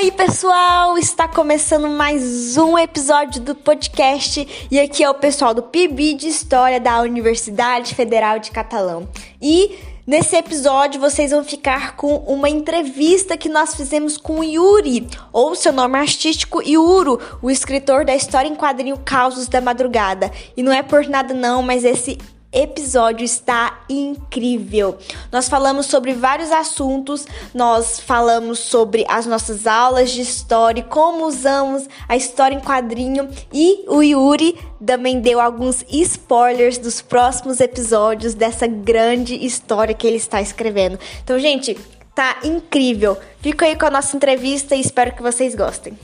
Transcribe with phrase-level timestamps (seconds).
[0.00, 0.96] aí, pessoal?
[0.96, 6.26] Está começando mais um episódio do podcast e aqui é o pessoal do PIB de
[6.26, 9.06] História da Universidade Federal de Catalão.
[9.42, 9.76] E
[10.06, 15.54] nesse episódio vocês vão ficar com uma entrevista que nós fizemos com o Yuri, ou
[15.54, 20.32] seu nome artístico Yuro, o escritor da história em quadrinho Causos da Madrugada.
[20.56, 22.16] E não é por nada não, mas esse
[22.52, 24.98] episódio está incrível.
[25.30, 31.88] Nós falamos sobre vários assuntos, nós falamos sobre as nossas aulas de história, como usamos
[32.08, 38.66] a história em quadrinho e o Yuri também deu alguns spoilers dos próximos episódios dessa
[38.66, 40.98] grande história que ele está escrevendo.
[41.22, 41.78] Então, gente,
[42.14, 43.16] tá incrível.
[43.40, 45.96] Fico aí com a nossa entrevista e espero que vocês gostem.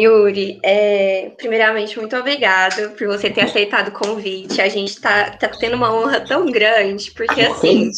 [0.00, 4.60] Yuri, é, primeiramente, muito obrigada por você ter aceitado o convite.
[4.60, 7.90] A gente está tá tendo uma honra tão grande, porque assim,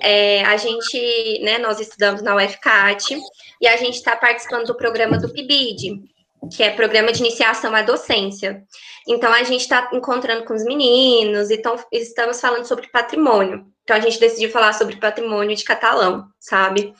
[0.00, 3.18] é, a gente, né, nós estudamos na UFCAT
[3.60, 6.00] e a gente está participando do programa do PIBID,
[6.54, 8.62] que é Programa de Iniciação à Docência.
[9.08, 13.64] Então, a gente está encontrando com os meninos e tão, estamos falando sobre patrimônio.
[13.84, 16.92] Então, a gente decidiu falar sobre patrimônio de catalão, sabe?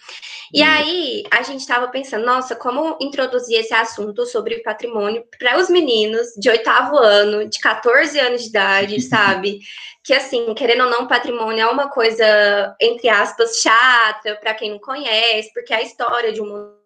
[0.53, 0.69] E uhum.
[0.69, 6.29] aí, a gente estava pensando, nossa, como introduzir esse assunto sobre patrimônio para os meninos
[6.37, 9.61] de oitavo ano, de 14 anos de idade, sabe?
[10.05, 14.79] Que, assim, querendo ou não, patrimônio é uma coisa, entre aspas, chata, para quem não
[14.79, 16.77] conhece, porque é a história de um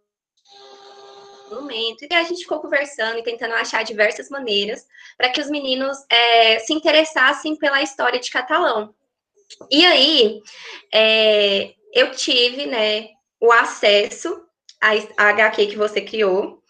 [1.51, 2.07] monumento.
[2.11, 4.87] E a gente ficou conversando e tentando achar diversas maneiras
[5.19, 8.95] para que os meninos é, se interessassem pela história de catalão.
[9.71, 10.41] E aí,
[10.95, 13.09] é, eu tive, né,
[13.41, 14.43] o acesso
[14.81, 16.61] à, HQ que você criou.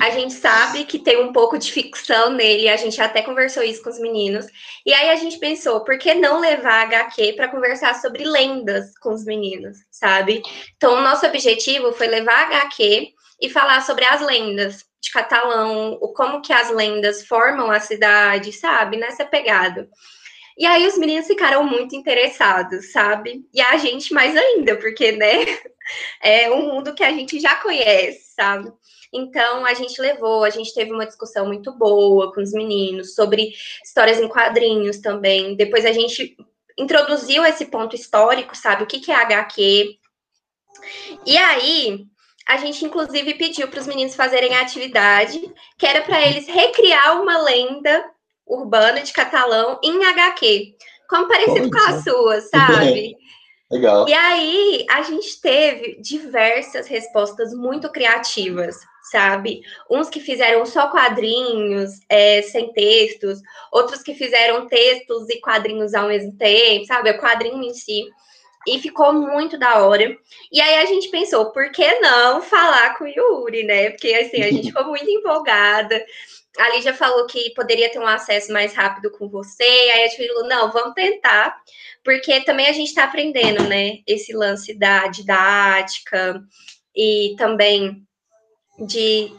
[0.00, 3.82] A gente sabe que tem um pouco de ficção nele, a gente até conversou isso
[3.82, 4.46] com os meninos.
[4.84, 8.96] E aí a gente pensou, por que não levar a HQ para conversar sobre lendas
[8.98, 10.42] com os meninos, sabe?
[10.76, 13.08] Então, o nosso objetivo foi levar a HQ
[13.40, 18.52] e falar sobre as lendas de Catalão, o como que as lendas formam a cidade,
[18.52, 18.96] sabe?
[18.96, 19.88] Nessa pegada.
[20.58, 23.46] E aí os meninos ficaram muito interessados, sabe?
[23.54, 25.44] E a gente mais ainda, porque, né,
[26.20, 28.72] é um mundo que a gente já conhece, sabe?
[29.12, 33.52] Então a gente levou, a gente teve uma discussão muito boa com os meninos sobre
[33.84, 35.54] histórias em quadrinhos também.
[35.54, 36.36] Depois a gente
[36.76, 38.82] introduziu esse ponto histórico, sabe?
[38.82, 39.96] O que, que é HQ.
[41.24, 42.04] E aí
[42.46, 45.40] a gente inclusive pediu para os meninos fazerem a atividade,
[45.78, 48.04] que era para eles recriar uma lenda
[48.48, 50.74] urbana de catalão em HQ,
[51.08, 53.16] como parecido com a sua, sabe?
[53.70, 54.08] Legal.
[54.08, 58.76] E aí a gente teve diversas respostas muito criativas,
[59.10, 59.60] sabe?
[59.90, 66.08] Uns que fizeram só quadrinhos, é, sem textos, outros que fizeram textos e quadrinhos ao
[66.08, 67.10] mesmo tempo, sabe?
[67.10, 68.04] O quadrinho em si.
[68.66, 70.16] E ficou muito da hora.
[70.50, 73.90] E aí a gente pensou, por que não falar com o Yuri, né?
[73.90, 76.02] Porque assim, a gente ficou muito empolgada
[76.56, 80.26] a Lídia falou que poderia ter um acesso mais rápido com você, aí a gente
[80.26, 81.56] falou, não, vamos tentar,
[82.04, 86.42] porque também a gente está aprendendo, né, esse lance da didática
[86.96, 88.02] e também
[88.78, 89.32] de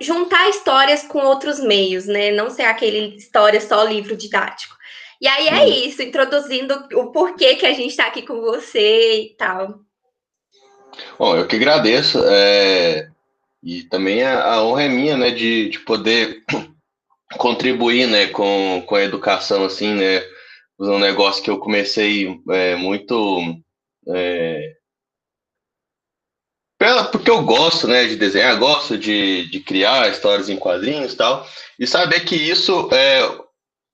[0.00, 4.74] juntar histórias com outros meios, né, não ser aquele história só livro didático.
[5.20, 9.36] E aí é isso, introduzindo o porquê que a gente está aqui com você e
[9.36, 9.80] tal.
[11.18, 12.24] Bom, eu que agradeço.
[12.24, 13.09] É,
[13.62, 16.42] e também a, a honra é minha, né, de, de poder
[17.38, 20.22] contribuir, né, com, com a educação, assim, né,
[20.78, 23.54] um negócio que eu comecei é, muito
[24.08, 24.76] é,
[26.78, 31.16] pela, porque eu gosto, né, de desenhar, gosto de, de criar histórias em quadrinhos e
[31.16, 31.46] tal,
[31.78, 33.20] e saber que isso é,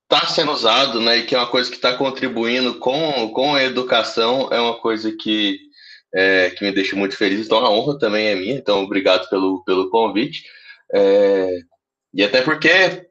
[0.05, 3.65] está sendo usado, né, e que é uma coisa que está contribuindo com, com a
[3.65, 5.66] educação, é uma coisa que
[6.15, 7.47] é, que me deixa muito feliz.
[7.47, 8.55] Então a honra também é minha.
[8.55, 10.45] Então obrigado pelo, pelo convite.
[10.93, 11.59] É,
[12.15, 13.09] e até porque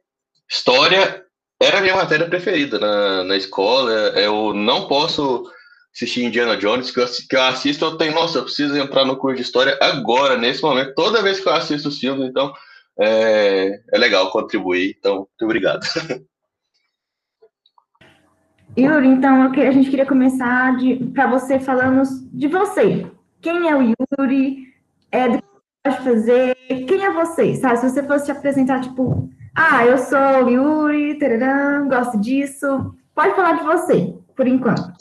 [0.48, 1.24] história
[1.60, 3.92] era a minha matéria preferida na, na escola.
[4.18, 5.50] Eu não posso
[5.96, 9.16] assistir Indiana Jones, que eu, que eu assisto, eu tenho, nossa, eu preciso entrar no
[9.16, 12.52] curso de história agora, nesse momento, toda vez que eu assisto os filmes, então
[13.00, 15.80] é, é legal contribuir, então, muito obrigado.
[18.78, 20.76] Yuri, então a gente queria começar
[21.14, 22.02] para você falando
[22.32, 23.06] de você.
[23.40, 24.66] Quem é o Yuri?
[25.10, 25.48] É do que
[25.82, 26.54] pode fazer?
[26.86, 27.54] Quem é você?
[27.54, 27.78] Sabe?
[27.78, 32.94] Se você fosse te apresentar, tipo, ah, eu sou o Yuri, tararã, gosto disso.
[33.14, 34.92] Pode falar de você, por enquanto.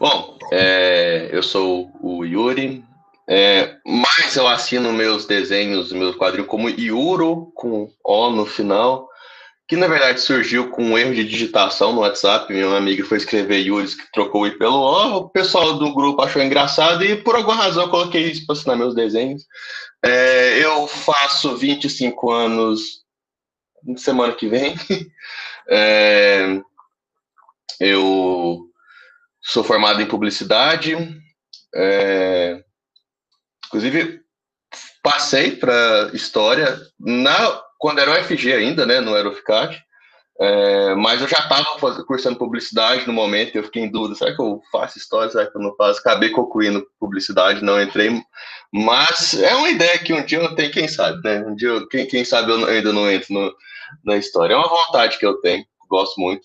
[0.00, 2.84] Bom, é, eu sou o Yuri,
[3.28, 9.08] é, mas eu assino meus desenhos, meus quadrinhos como Yuro, com O no final.
[9.66, 12.52] Que na verdade surgiu com um erro de digitação no WhatsApp.
[12.52, 15.16] Minha amiga foi escrever Yuri, que trocou o I pelo O.
[15.16, 18.76] O pessoal do grupo achou engraçado e por alguma razão eu coloquei isso para assinar
[18.76, 19.46] meus desenhos.
[20.04, 23.02] É, eu faço 25 anos
[23.96, 24.74] semana que vem.
[25.66, 26.60] É,
[27.80, 28.68] eu
[29.40, 30.94] sou formado em publicidade.
[31.74, 32.62] É,
[33.66, 34.20] inclusive,
[35.02, 39.00] passei para história na quando era o FG ainda, né?
[39.00, 39.82] Não era o FICAT.
[40.40, 41.64] É, mas eu já estava
[42.06, 45.56] cursando publicidade no momento, eu fiquei em dúvida, será que eu faço história, será que
[45.56, 46.00] eu não faço?
[46.00, 48.20] Acabei concluindo publicidade, não entrei,
[48.72, 51.44] mas é uma ideia que um dia eu tenho, quem sabe, né?
[51.46, 53.54] Um dia, eu, quem, quem sabe eu ainda não entro no,
[54.04, 54.54] na história.
[54.54, 56.44] É uma vontade que eu tenho, gosto muito.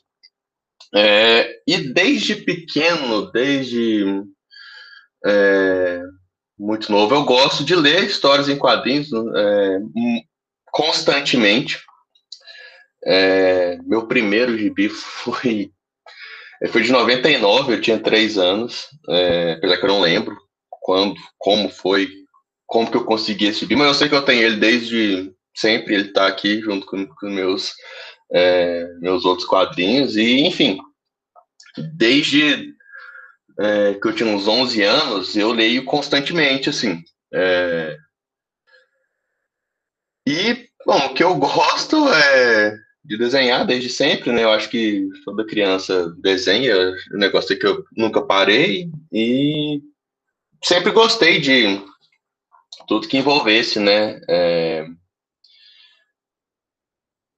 [0.94, 4.24] É, e desde pequeno, desde
[5.26, 6.02] é,
[6.58, 9.80] muito novo, eu gosto de ler histórias em quadrinhos é,
[10.80, 11.78] constantemente.
[13.04, 15.74] É, meu primeiro gibi foi,
[16.70, 20.38] foi de 99, eu tinha três anos, é, apesar que eu não lembro
[20.70, 22.10] quando, como foi,
[22.66, 25.96] como que eu consegui esse gibi, mas eu sei que eu tenho ele desde sempre,
[25.96, 27.74] ele está aqui junto com, com meus,
[28.32, 30.80] é, meus outros quadrinhos, e enfim,
[31.98, 32.74] desde
[33.60, 37.04] é, que eu tinha uns 11 anos, eu leio constantemente, assim.
[37.34, 37.98] É,
[40.30, 42.76] e, bom, o que eu gosto é
[43.06, 44.44] de desenhar desde sempre, né?
[44.44, 46.76] Eu acho que toda criança desenha,
[47.14, 49.84] o negócio é que eu nunca parei e
[50.64, 51.80] sempre gostei de
[52.88, 54.20] tudo que envolvesse, né?
[54.28, 54.88] É,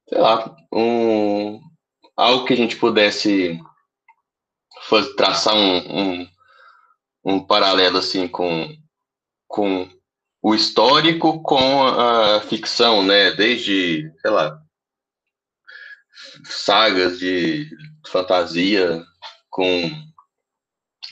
[0.07, 1.59] sei lá, um,
[2.15, 3.59] algo que a gente pudesse
[5.17, 6.27] traçar um, um,
[7.25, 8.73] um paralelo assim com,
[9.45, 9.89] com
[10.41, 13.31] o histórico com a ficção, né?
[13.31, 14.59] Desde, sei lá,
[16.43, 17.69] sagas de
[18.07, 19.03] fantasia
[19.49, 19.91] com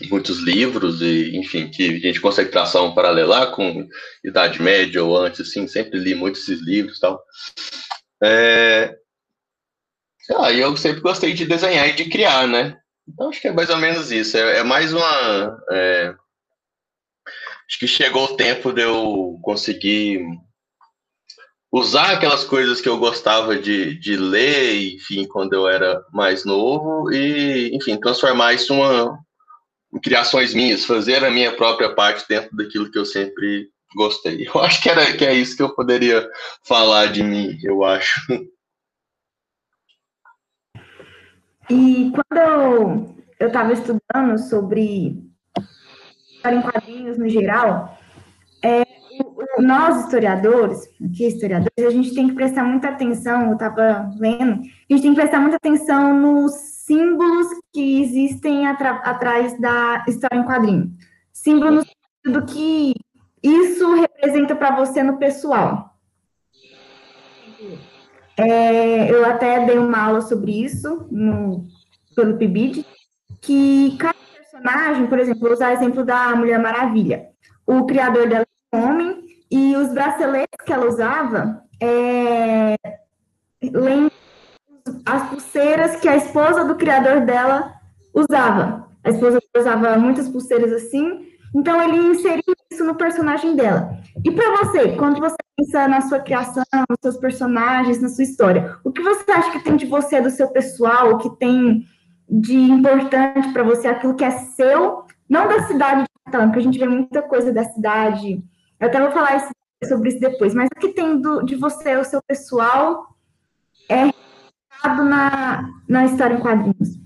[0.09, 3.87] muitos livros e, enfim, que a gente consegue traçar um paralelo lá com
[4.23, 7.21] Idade Média ou antes, assim, sempre li muitos esses livros tal.
[8.23, 8.97] É,
[10.55, 12.77] eu sempre gostei de desenhar e de criar, né?
[13.07, 14.37] Então acho que é mais ou menos isso.
[14.37, 15.63] É, é mais uma.
[15.71, 16.15] É,
[17.69, 20.25] acho que chegou o tempo de eu conseguir
[21.71, 27.11] usar aquelas coisas que eu gostava de, de ler, enfim, quando eu era mais novo,
[27.13, 29.19] e, enfim, transformar isso uma,
[29.93, 34.47] em criações minhas, fazer a minha própria parte dentro daquilo que eu sempre gostei.
[34.51, 36.27] Eu acho que, era, que é isso que eu poderia
[36.63, 38.21] falar de mim, eu acho.
[41.71, 45.28] E quando eu estava estudando sobre
[46.39, 47.97] história em quadrinhos no geral,
[48.63, 48.85] é,
[49.59, 54.93] nós historiadores, aqui historiadores, a gente tem que prestar muita atenção, eu estava lendo, a
[54.93, 60.93] gente tem que prestar muita atenção nos símbolos que existem atrás da história em quadrinho.
[61.33, 61.85] Símbolos
[62.25, 62.93] do que
[63.43, 65.95] isso representa para você no pessoal.
[68.37, 71.65] É, eu até dei uma aula sobre isso no,
[72.15, 72.85] pelo PIBID,
[73.41, 74.18] que cada
[74.59, 77.27] personagem, por exemplo, vou usar o exemplo da Mulher Maravilha.
[77.65, 82.75] O criador dela é um homem e os braceletes que ela usava é,
[83.61, 84.11] lembram
[85.05, 87.73] as pulseiras que a esposa do criador dela
[88.13, 88.87] usava.
[89.03, 93.97] A esposa usava muitas pulseiras assim, então ele inseriu isso no personagem dela.
[94.23, 98.77] E para você, quando você pensa na sua criação, nos seus personagens, na sua história,
[98.83, 101.85] o que você acha que tem de você, do seu pessoal, o que tem
[102.29, 106.63] de importante para você, aquilo que é seu, não da cidade de Catalão, porque a
[106.63, 108.43] gente vê muita coisa da cidade.
[108.79, 109.49] Eu até vou falar isso,
[109.87, 113.15] sobre isso depois, mas o que tem do, de você, o seu pessoal,
[113.89, 114.05] é
[114.85, 116.99] na, na história em quadrinhos.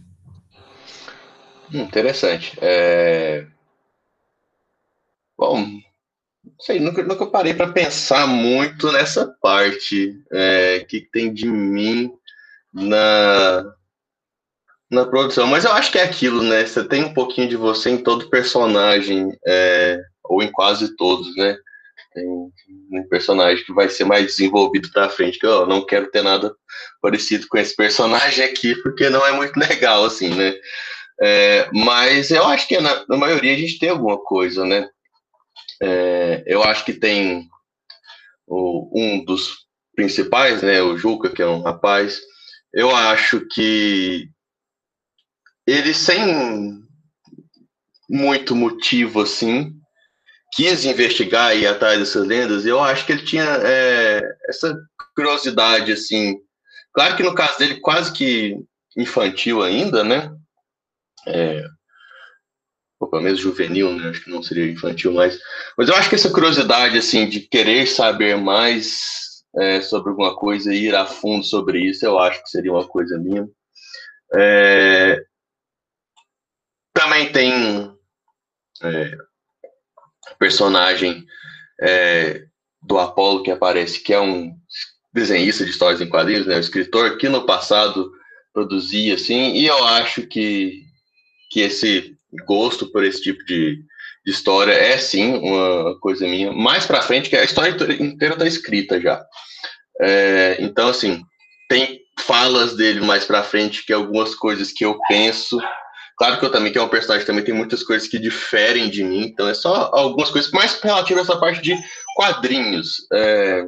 [1.73, 2.57] Interessante.
[2.61, 3.47] É...
[5.37, 10.21] Bom, não sei, nunca, nunca parei para pensar muito nessa parte.
[10.31, 12.13] É, que tem de mim
[12.71, 13.73] na,
[14.93, 15.47] na produção.
[15.47, 16.65] Mas eu acho que é aquilo, né?
[16.65, 21.57] Você tem um pouquinho de você em todo personagem, é, ou em quase todos, né?
[22.13, 26.21] Tem um personagem que vai ser mais desenvolvido pra frente, que eu não quero ter
[26.21, 26.55] nada
[27.01, 30.53] parecido com esse personagem aqui, porque não é muito legal, assim, né?
[31.21, 34.87] É, mas eu acho que na, na, maioria a gente tem alguma coisa, né?
[35.81, 37.47] É, eu acho que tem
[38.47, 40.81] o, um dos principais, né?
[40.81, 42.19] O Juca, que é um rapaz.
[42.73, 44.29] Eu acho que
[45.65, 46.81] ele sem
[48.09, 49.73] muito motivo assim
[50.55, 52.63] quis investigar e ir atrás dessas lendas.
[52.63, 54.77] E eu acho que ele tinha é, essa
[55.15, 56.37] curiosidade assim
[56.93, 58.55] Claro que no caso dele, quase que
[58.95, 60.31] infantil ainda, né?
[61.27, 61.63] É,
[62.99, 64.09] ou pelo menos juvenil, né?
[64.09, 65.39] Acho que não seria infantil mais.
[65.75, 70.73] Mas eu acho que essa curiosidade, assim, de querer saber mais é, sobre alguma coisa
[70.73, 73.47] e ir a fundo sobre isso, eu acho que seria uma coisa minha.
[74.35, 75.19] É,
[76.93, 77.91] também tem
[78.81, 79.17] é,
[80.37, 81.25] personagem
[81.81, 82.43] é,
[82.81, 84.53] do Apolo que aparece, que é um
[85.13, 88.11] desenhista de histórias em quadrinhos, né, um escritor que no passado
[88.53, 90.83] produzia assim, e eu acho que,
[91.49, 93.83] que esse gosto por esse tipo de,
[94.25, 96.51] de história é sim uma coisa minha.
[96.51, 97.71] Mais para frente, que a história
[98.01, 99.23] inteira está escrita já.
[100.01, 101.23] É, então, assim,
[101.69, 105.59] tem falas dele mais para frente que algumas coisas que eu penso
[106.23, 109.03] Claro que eu também, que é um personagem, também tem muitas coisas que diferem de
[109.03, 111.75] mim, então é só algumas coisas mais relativas a essa parte de
[112.15, 113.05] quadrinhos.
[113.11, 113.67] É,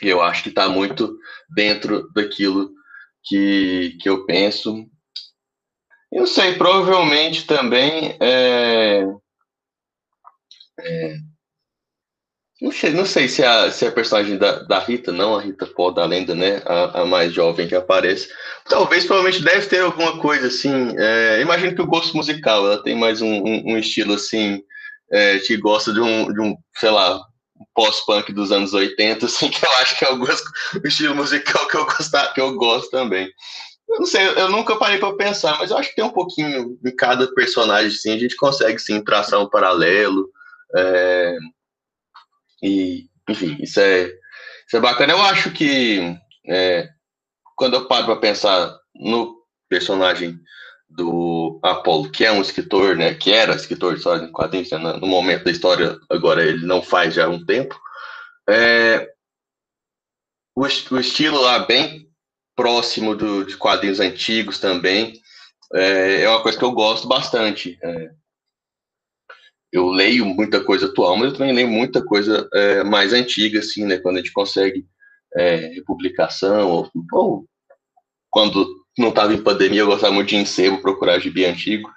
[0.00, 1.18] eu acho que está muito
[1.52, 2.70] dentro daquilo
[3.24, 4.86] que, que eu penso.
[6.12, 9.04] Eu sei, provavelmente também é,
[10.78, 11.16] é,
[12.60, 15.66] não sei, não sei se a, se a personagem da, da Rita, não a Rita
[15.66, 16.62] Paul da lenda, né?
[16.66, 18.28] A, a, mais jovem que aparece.
[18.68, 20.94] Talvez, provavelmente, deve ter alguma coisa assim.
[20.98, 24.62] É, imagino que o gosto musical, ela tem mais um, um, um estilo assim,
[25.10, 27.22] é, que gosta de um, de um sei lá,
[27.74, 30.50] pós-punk dos anos 80, assim, que eu acho que é o, gosto,
[30.82, 33.30] o estilo musical que eu, gostar, que eu gosto também.
[33.88, 36.78] Eu não sei, eu nunca parei para pensar, mas eu acho que tem um pouquinho
[36.84, 40.28] em cada personagem, sim, a gente consegue sim traçar um paralelo.
[40.76, 41.36] É,
[42.62, 44.04] e, enfim, isso é,
[44.66, 45.12] isso é bacana.
[45.12, 46.88] Eu acho que é,
[47.56, 49.36] quando eu paro para pensar no
[49.68, 50.38] personagem
[50.88, 55.06] do Apolo, que é um escritor, né, que era escritor de história quadrinhos, né, no
[55.06, 57.80] momento da história, agora ele não faz já há um tempo,
[58.48, 59.08] é,
[60.56, 62.08] o, o, estilo lá bem
[62.56, 65.20] próximo do, de quadrinhos antigos também,
[65.74, 67.78] é, é, uma coisa que eu gosto bastante.
[67.82, 68.10] É,
[69.72, 73.84] eu leio muita coisa atual, mas eu também leio muita coisa é, mais antiga, assim,
[73.84, 73.98] né?
[73.98, 74.84] Quando a gente consegue
[75.36, 77.44] é, republicação, ou, ou
[78.30, 78.66] quando
[78.98, 81.90] não estava em pandemia, eu gostava muito de encebo, procurar gibi antigo.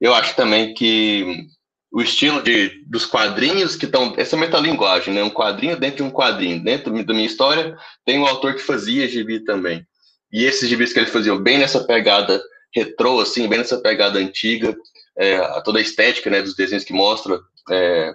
[0.00, 1.46] Eu acho também que
[1.92, 4.14] o estilo de, dos quadrinhos que estão.
[4.16, 5.22] Essa metalinguagem, né?
[5.22, 6.62] Um quadrinho dentro de um quadrinho.
[6.62, 9.84] Dentro da minha história, tem um autor que fazia gibi também.
[10.32, 12.40] E esses gibis que ele fazia bem nessa pegada
[12.72, 14.76] retrô, assim, bem nessa pegada antiga,
[15.18, 17.40] é, toda a estética né, dos desenhos que mostra
[17.70, 18.12] é,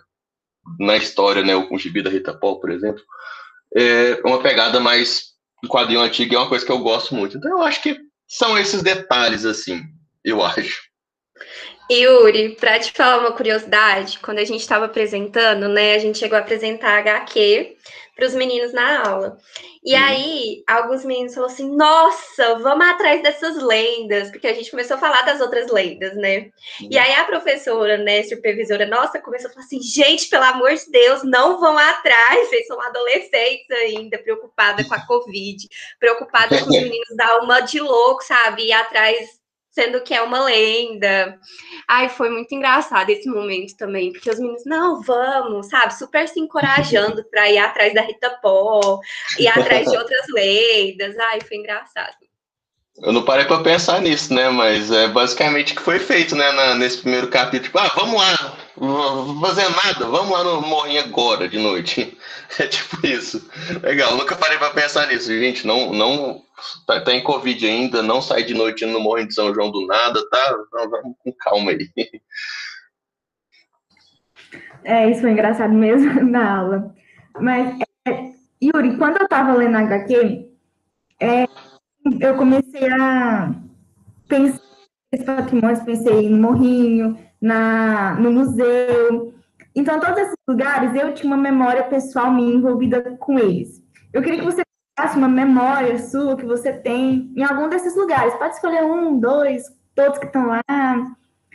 [0.80, 3.02] na história, né, o, o gibi da Rita Paul, por exemplo,
[3.76, 7.38] é uma pegada mais do quadrinho antigo, é uma coisa que eu gosto muito.
[7.38, 7.98] Então eu acho que
[8.28, 9.82] são esses detalhes, assim,
[10.24, 10.84] eu acho.
[11.92, 16.38] Yuri, para te falar uma curiosidade, quando a gente estava apresentando, né, a gente chegou
[16.38, 17.76] a apresentar HQ
[18.16, 19.38] para os meninos na aula.
[19.84, 20.04] E uhum.
[20.04, 25.00] aí, alguns meninos falaram assim: nossa, vamos atrás dessas lendas, porque a gente começou a
[25.00, 26.50] falar das outras lendas, né?
[26.82, 26.88] Uhum.
[26.90, 30.90] E aí a professora, né, supervisora nossa, começou a falar assim: gente, pelo amor de
[30.90, 35.68] Deus, não vão atrás, vocês são adolescentes ainda, preocupada com a Covid,
[36.00, 38.68] preocupada com os meninos dar uma de louco, sabe?
[38.68, 39.45] Ir atrás
[39.76, 41.38] sendo que é uma lenda.
[41.88, 46.40] Ai, foi muito engraçado esse momento também, porque os meninos, não, vamos, sabe, super se
[46.40, 49.00] encorajando para ir atrás da Rita Pó,
[49.38, 51.18] ir atrás de outras lendas.
[51.20, 52.16] Ai, foi engraçado.
[53.04, 54.50] Eu não parei para pensar nisso, né?
[54.50, 56.50] Mas é basicamente o que foi feito, né?
[56.54, 57.66] Na, nesse primeiro capítulo.
[57.66, 62.18] Tipo, ah, vamos lá, vou fazer nada, vamos lá no Morrinho agora, de noite.
[62.60, 63.50] É tipo isso.
[63.82, 65.66] Legal, nunca parei para pensar nisso, gente.
[65.66, 66.42] Não, não
[66.86, 69.86] tá, tá, em Covid ainda, não sai de noite no Morro de São João do
[69.88, 70.56] nada, tá?
[70.72, 71.90] Vamos com calma aí.
[74.86, 76.96] É, isso foi engraçado mesmo na aula.
[77.42, 78.32] Mas, é,
[78.64, 80.48] Yuri, quando eu tava lendo HQ,
[81.20, 81.46] é,
[82.22, 83.52] eu comecei a
[84.28, 84.62] pensar
[85.24, 89.34] patrimônios, pensei no Morrinho, na, no museu.
[89.76, 93.84] Então, todos esses lugares, eu tinha uma memória pessoal minha envolvida com eles.
[94.14, 94.62] Eu queria que você
[94.98, 98.34] faça uma memória sua que você tem em algum desses lugares.
[98.36, 100.62] Pode escolher um, dois, todos que estão lá.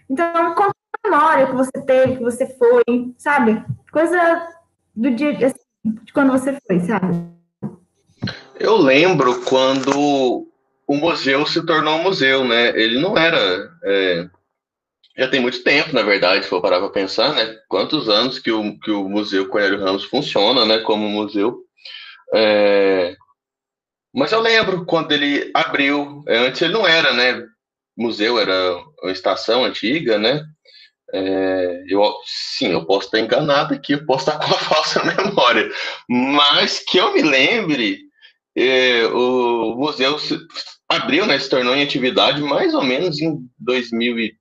[0.09, 3.65] Então, conta a memória que você teve, que você foi, sabe?
[3.91, 4.49] Coisa
[4.95, 7.31] do dia assim, de quando você foi, sabe?
[8.59, 10.50] Eu lembro quando
[10.91, 12.71] o museu se tornou um museu, né?
[12.71, 13.71] Ele não era.
[13.85, 14.29] É,
[15.17, 17.57] já tem muito tempo, na verdade, se for parar para pensar, né?
[17.69, 20.81] Quantos anos que o, que o Museu Coelho Ramos funciona, né?
[20.81, 21.61] Como museu.
[22.35, 23.15] É,
[24.13, 27.47] mas eu lembro quando ele abriu, é, antes ele não era, né?
[27.97, 30.45] Museu era uma estação antiga, né?
[31.15, 35.71] É, eu, sim, eu posso estar enganado aqui, eu posso estar com uma falsa memória,
[36.09, 38.11] mas que eu me lembre,
[38.57, 40.39] é, o museu se,
[40.91, 44.41] abriu, né, se tornou em atividade mais ou menos em 2003,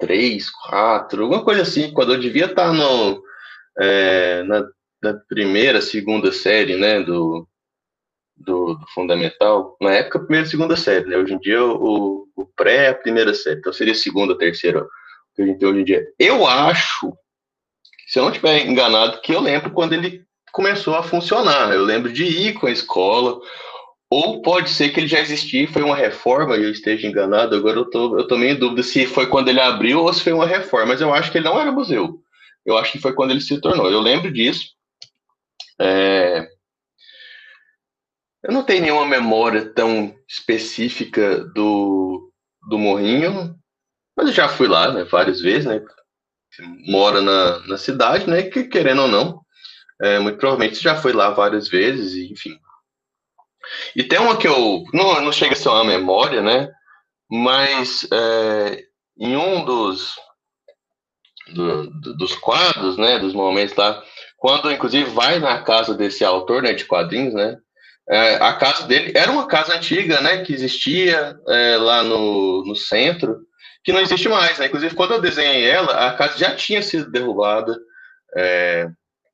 [0.00, 3.22] 2004, alguma coisa assim, quando eu devia estar no,
[3.78, 4.66] é, na,
[5.02, 7.46] na, primeira, segunda série, né, do,
[8.34, 12.86] do, do, fundamental, na época, primeira segunda série, né, hoje em dia o, o pré
[12.86, 14.86] é a primeira série, então seria segunda, terceira,
[15.34, 16.06] que a gente tem hoje em dia.
[16.18, 17.12] Eu acho,
[18.06, 22.10] se eu não estiver enganado, que eu lembro quando ele começou a funcionar, eu lembro
[22.10, 23.38] de ir com a escola,
[24.16, 27.54] ou pode ser que ele já existia e foi uma reforma e eu esteja enganado.
[27.54, 30.22] Agora eu tô, eu tô meio em dúvida se foi quando ele abriu ou se
[30.22, 32.18] foi uma reforma, mas eu acho que ele não era museu.
[32.64, 33.90] Eu acho que foi quando ele se tornou.
[33.90, 34.70] Eu lembro disso.
[35.78, 36.48] É...
[38.42, 42.32] Eu não tenho nenhuma memória tão específica do,
[42.70, 43.54] do Morrinho,
[44.16, 45.84] mas eu já fui lá né, várias vezes, né?
[46.86, 48.44] Mora na, na cidade, né?
[48.44, 49.42] Que querendo ou não,
[50.00, 52.58] é, muito provavelmente já foi lá várias vezes, enfim,
[53.94, 54.84] e tem uma que eu.
[54.92, 56.70] Não, não chega a ser uma memória, né?
[57.30, 58.82] Mas é,
[59.18, 60.14] em um dos.
[61.54, 63.18] Do, dos quadros, né?
[63.18, 64.02] Dos momentos lá.
[64.36, 67.56] Quando, inclusive, vai na casa desse autor né, de quadrinhos, né?
[68.08, 70.44] É, a casa dele era uma casa antiga, né?
[70.44, 73.38] Que existia é, lá no, no centro,
[73.82, 74.66] que não existe mais, né?
[74.66, 77.76] Inclusive, quando eu desenhei ela, a casa já tinha sido derrubada.
[78.36, 78.88] É,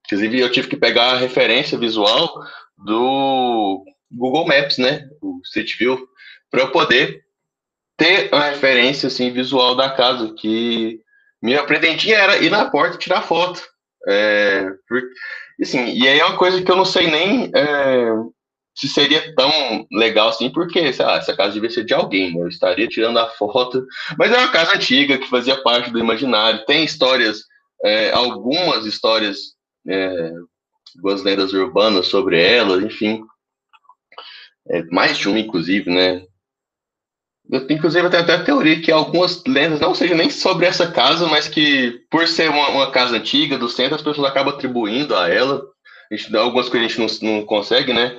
[0.07, 2.33] inclusive, eu tive que pegar a referência visual
[2.77, 5.09] do Google Maps, né?
[5.21, 6.09] O Street View,
[6.50, 7.23] para eu poder
[7.97, 11.00] ter uma referência assim, visual da casa, que
[11.40, 13.62] minha pretendinha era ir na porta e tirar foto.
[14.09, 14.66] É,
[15.61, 18.11] assim, e aí é uma coisa que eu não sei nem é,
[18.75, 22.42] se seria tão legal assim, porque sei lá, essa casa devia ser de alguém, né?
[22.42, 23.87] Eu estaria tirando a foto.
[24.19, 26.64] Mas é uma casa antiga que fazia parte do imaginário.
[26.66, 27.42] Tem histórias,
[27.85, 29.54] é, algumas histórias,
[29.88, 30.33] é,
[31.23, 33.23] lendas urbanas sobre ela, enfim
[34.69, 36.25] é, mais de uma, inclusive, né?
[37.50, 41.27] Eu, inclusive, tenho até a teoria que algumas lendas não sejam nem sobre essa casa,
[41.27, 45.29] mas que, por ser uma, uma casa antiga do centro, as pessoas acabam atribuindo a
[45.29, 45.62] ela.
[46.11, 48.18] A gente, algumas coisas a gente não, não consegue, né?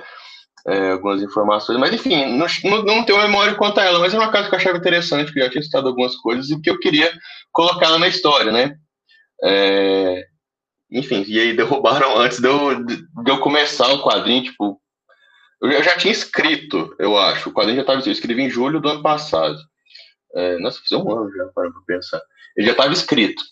[0.66, 2.46] É, algumas informações, mas enfim, não,
[2.84, 5.38] não, tenho memória quanto a ela, mas é uma casa que eu achava interessante, que
[5.38, 7.12] eu já tinha citado algumas coisas e que eu queria
[7.52, 8.74] colocar ela na história, né?
[9.42, 10.24] É,
[10.90, 14.80] enfim, e aí derrubaram antes de eu, de eu começar o quadrinho, tipo,
[15.72, 17.48] eu já tinha escrito, eu acho.
[17.48, 19.58] O quadrinho já estava eu escrevi em julho do ano passado.
[20.34, 22.20] É, nossa, fiz um ano já, para pensar.
[22.56, 23.42] Ele já estava escrito.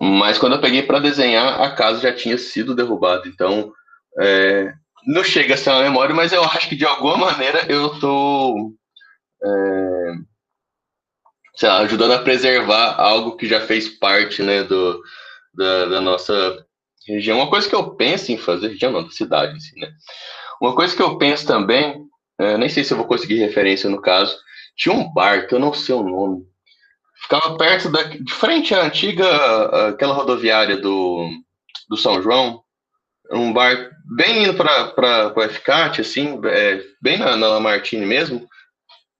[0.00, 3.28] Mas quando eu peguei para desenhar, a casa já tinha sido derrubada.
[3.28, 3.72] Então,
[4.20, 4.72] é,
[5.06, 8.72] não chega a ser uma memória, mas eu acho que de alguma maneira eu estou
[9.44, 10.14] é,
[11.56, 15.02] sei lá, ajudando a preservar algo que já fez parte né, do,
[15.54, 16.66] da, da nossa
[17.06, 17.38] região.
[17.38, 19.92] Uma coisa que eu penso em fazer, região não, da cidade, assim, né?
[20.64, 22.06] Uma coisa que eu penso também,
[22.40, 24.34] é, nem sei se eu vou conseguir referência no caso,
[24.74, 26.42] tinha um bar que eu não sei o nome.
[27.20, 28.02] Ficava perto da.
[28.04, 29.26] de frente à antiga,
[29.90, 31.28] aquela rodoviária do,
[31.86, 32.62] do São João.
[33.30, 37.60] Um bar bem indo para o FCAT, assim, é, bem na, na
[37.98, 38.48] mesmo,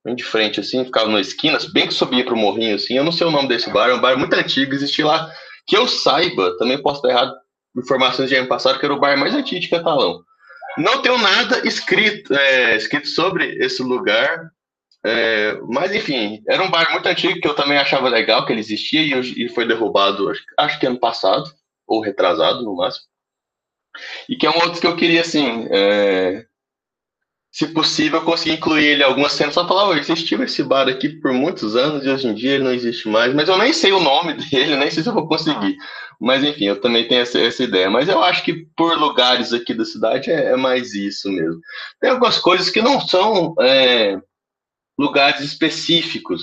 [0.03, 2.97] bem de frente, assim, ficava nas esquinas, bem que subia para o morrinho, assim.
[2.97, 5.31] Eu não sei o nome desse bar, é um bar muito antigo, existia lá.
[5.67, 7.35] Que eu saiba, também posso estar errado,
[7.77, 10.25] informações de ano passado, que era o bar mais antigo de Catalão.
[10.77, 14.51] Não tenho nada escrito, é, escrito sobre esse lugar,
[15.05, 18.61] é, mas enfim, era um bar muito antigo que eu também achava legal que ele
[18.61, 21.45] existia e, e foi derrubado, acho, acho, que ano passado,
[21.87, 23.07] ou retrasado no máximo.
[24.29, 26.45] E que é um outro que eu queria, assim, é,
[27.55, 31.77] se possível, conseguir incluir ele algumas cenas, só falar, existiu esse bar aqui por muitos
[31.77, 34.33] anos e hoje em dia ele não existe mais, mas eu nem sei o nome
[34.51, 35.77] dele, nem sei se eu vou conseguir.
[36.21, 37.89] Mas enfim, eu também tenho essa, essa ideia.
[37.89, 41.61] Mas eu acho que por lugares aqui da cidade é, é mais isso mesmo.
[42.01, 44.19] Tem algumas coisas que não são é,
[44.99, 46.43] lugares específicos,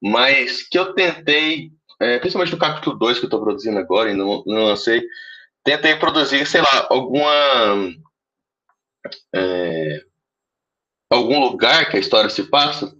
[0.00, 4.14] mas que eu tentei, é, principalmente no capítulo 2 que eu estou produzindo agora e
[4.14, 5.02] não, não lancei,
[5.64, 7.92] tentei produzir, sei lá, alguma.
[11.14, 12.92] Algum lugar que a história se passa,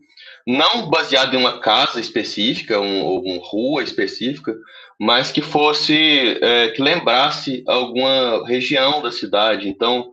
[0.47, 4.55] não baseado em uma casa específica, um, ou uma rua específica,
[4.99, 9.69] mas que fosse, é, que lembrasse alguma região da cidade.
[9.69, 10.13] Então,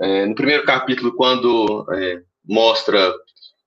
[0.00, 3.12] é, no primeiro capítulo, quando é, mostra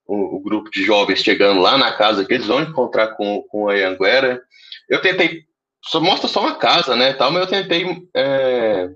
[0.05, 3.69] o, o, grupo de jovens chegando lá na casa que eles vão encontrar com, com
[3.69, 4.41] a Anguera,
[4.89, 5.43] eu tentei,
[5.83, 8.89] só mostra só uma casa, né, tal, mas eu tentei é,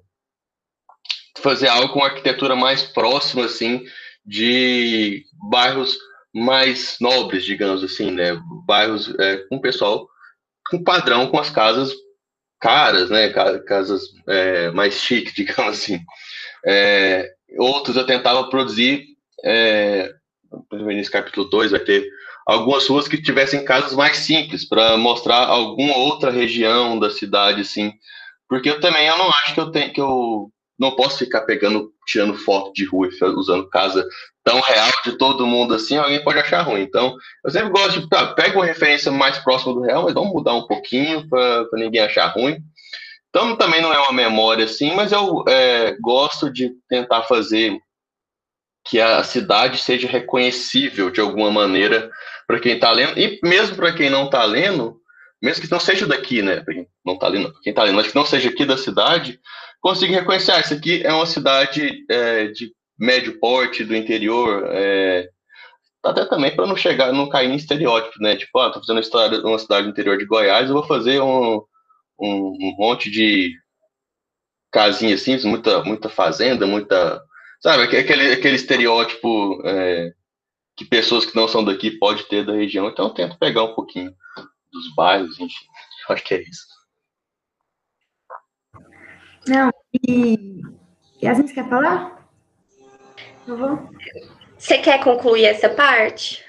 [1.39, 3.83] fazer algo com arquitetura mais próxima, assim,
[4.25, 5.97] de bairros
[6.33, 8.37] mais nobres, digamos assim, né?
[8.65, 10.07] Bairros é, com pessoal
[10.69, 11.93] com padrão com as casas
[12.59, 13.29] caras, né?
[13.29, 15.99] Casas é, mais chiques, digamos assim.
[16.65, 19.05] É, outros eu tentava produzir,
[19.43, 20.11] é,
[20.71, 22.07] nesse capítulo 2 vai ter
[22.45, 27.91] algumas ruas que tivessem casas mais simples, para mostrar alguma outra região da cidade, assim,
[28.47, 31.91] porque eu também eu não acho que eu tenho que eu não posso ficar pegando,
[32.05, 34.07] tirando foto de rua e usando casa
[34.43, 36.81] tão real de todo mundo assim, alguém pode achar ruim.
[36.81, 40.31] Então, eu sempre gosto de, tá, pega uma referência mais próxima do real, mas vamos
[40.31, 42.59] mudar um pouquinho para ninguém achar ruim.
[43.29, 47.77] Então, também não é uma memória assim, mas eu é, gosto de tentar fazer
[48.87, 52.09] que a cidade seja reconhecível de alguma maneira
[52.47, 55.01] para quem está lendo, e mesmo para quem não está lendo,
[55.41, 56.63] mesmo que não seja daqui, né?
[56.63, 59.39] Quem não está lendo, quem está lendo, mas que não seja aqui da cidade,
[59.85, 65.29] consiga reconhecer, ah, isso aqui é uma cidade é, de médio porte do interior, é,
[66.03, 68.35] até também para não chegar, não cair em estereótipo, né?
[68.35, 71.61] Tipo, ah, tô fazendo história, uma cidade do interior de Goiás, eu vou fazer um,
[72.19, 73.53] um, um monte de
[74.71, 77.21] casinha assim, muita, muita fazenda, muita.
[77.61, 80.13] Sabe, aquele, aquele estereótipo é,
[80.75, 82.89] que pessoas que não são daqui pode ter da região.
[82.89, 84.11] Então eu tento pegar um pouquinho
[84.71, 85.65] dos bairros, enfim.
[86.09, 86.74] Acho que é isso.
[89.47, 89.71] Não,
[90.07, 90.61] e.
[91.21, 92.27] Yasmin, você quer falar?
[94.57, 96.43] Você quer concluir essa parte?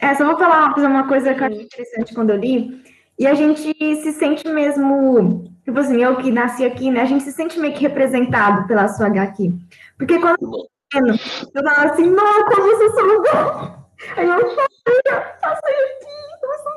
[0.00, 2.82] É, só vou falar uma coisa que eu achei interessante quando eu li.
[3.18, 7.00] E a gente se sente mesmo, tipo assim, eu que nasci aqui, né?
[7.00, 9.52] A gente se sente meio que representado pela sua HQ.
[9.96, 13.86] Porque quando eu eu falo assim, nossa, como você salvou!
[14.16, 16.70] Aí eu falei, passei aqui, nossa,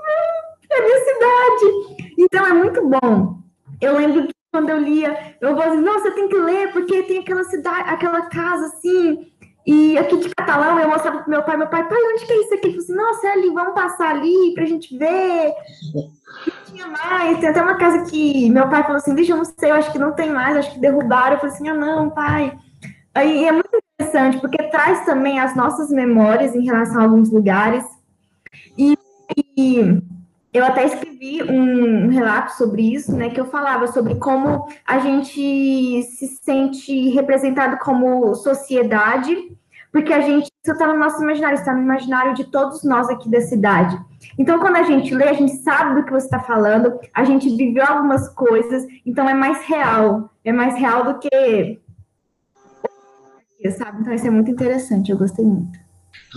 [0.70, 2.14] é a minha cidade.
[2.18, 3.40] Então é muito bom.
[3.82, 7.04] Eu lembro que quando eu lia, eu vou assim, nossa, você tem que ler, porque
[7.04, 9.32] tem aquela cidade, aquela casa assim,
[9.66, 12.42] e aqui de catalão, eu mostrava pro meu pai, meu pai, pai, onde que é
[12.42, 12.68] isso aqui?
[12.70, 15.54] Ele falou assim, nossa, é ali, vamos passar ali pra gente ver.
[15.94, 19.46] E tinha mais, tem até uma casa que meu pai falou assim, deixa eu não
[19.46, 21.34] sei, eu acho que não tem mais, acho que derrubaram.
[21.34, 22.58] Eu falei assim, ah, não, pai.
[23.14, 27.84] Aí é muito interessante, porque traz também as nossas memórias em relação a alguns lugares.
[28.76, 28.98] E,
[29.56, 30.02] e
[30.54, 36.04] eu até escrevi um relato sobre isso, né, que eu falava sobre como a gente
[36.04, 39.36] se sente representado como sociedade
[39.92, 43.30] porque a gente, isso está no nosso imaginário, está no imaginário de todos nós aqui
[43.30, 44.00] da cidade.
[44.38, 47.50] Então, quando a gente lê, a gente sabe do que você está falando, a gente
[47.56, 51.80] viveu algumas coisas, então é mais real, é mais real do que.
[53.78, 54.02] Sabe?
[54.02, 55.80] Então, isso é muito interessante, eu gostei muito.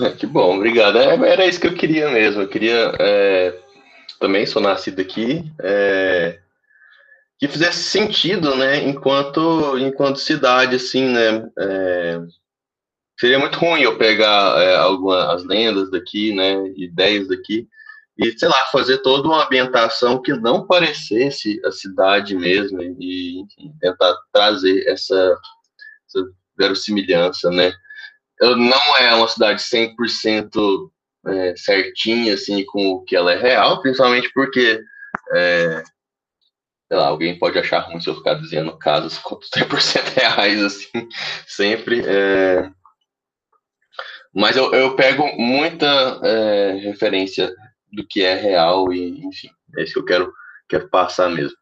[0.01, 0.96] É, que bom, obrigado.
[0.96, 2.42] É, era isso que eu queria mesmo.
[2.42, 2.94] Eu queria.
[2.98, 3.59] É,
[4.22, 5.52] também sou nascido aqui.
[5.61, 6.38] É,
[7.38, 12.20] que fizesse sentido, né, enquanto, enquanto cidade, assim, né, é,
[13.18, 17.66] seria muito ruim eu pegar é, algumas lendas daqui, né, ideias daqui,
[18.16, 23.44] e, sei lá, fazer toda uma ambientação que não parecesse a cidade mesmo, e
[23.80, 25.37] tentar trazer essa,
[26.06, 26.24] essa
[26.56, 27.72] verossimilhança, né.
[28.40, 30.92] Não é uma cidade 100%
[31.26, 34.82] é, certinha, assim, com o que ela é real, principalmente porque,
[35.35, 35.82] é,
[36.88, 41.08] sei lá, alguém pode achar ruim se eu ficar dizendo casos 100% reais, assim,
[41.46, 42.70] sempre, é,
[44.35, 47.54] mas eu, eu pego muita é, referência
[47.92, 50.32] do que é real e, enfim, é isso que eu quero,
[50.68, 51.56] quero passar mesmo.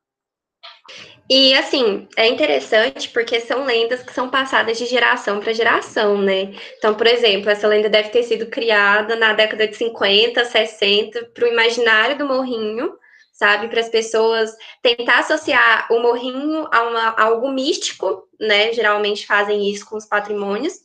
[1.33, 6.53] E assim, é interessante porque são lendas que são passadas de geração para geração, né?
[6.77, 11.45] Então, por exemplo, essa lenda deve ter sido criada na década de 50, 60, para
[11.45, 12.99] o imaginário do morrinho,
[13.33, 13.69] sabe?
[13.69, 14.51] Para as pessoas
[14.83, 18.73] tentar associar o morrinho a, uma, a algo místico, né?
[18.73, 20.81] Geralmente fazem isso com os patrimônios.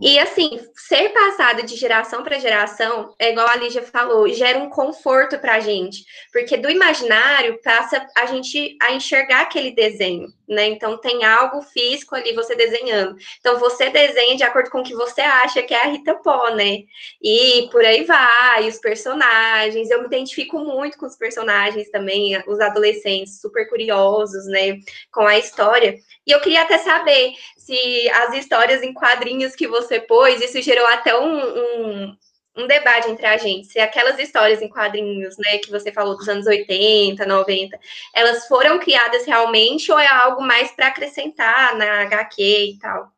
[0.00, 4.70] E assim, ser passado de geração para geração, é igual a Lígia falou, gera um
[4.70, 10.66] conforto para a gente, porque do imaginário passa a gente a enxergar aquele desenho, né?
[10.66, 13.16] Então tem algo físico ali você desenhando.
[13.40, 16.50] Então você desenha de acordo com o que você acha que é a Rita Pó,
[16.50, 16.80] né?
[17.20, 19.90] E por aí vai, os personagens.
[19.90, 24.78] Eu me identifico muito com os personagens também, os adolescentes super curiosos, né?
[25.10, 25.96] Com a história.
[26.26, 30.86] E eu queria até saber se as histórias em quadrinhos que você pôs, isso gerou
[30.86, 32.16] até um, um,
[32.56, 36.28] um, debate entre a gente, se aquelas histórias em quadrinhos, né, que você falou dos
[36.28, 37.78] anos 80, 90,
[38.14, 43.12] elas foram criadas realmente ou é algo mais para acrescentar na HQ e tal?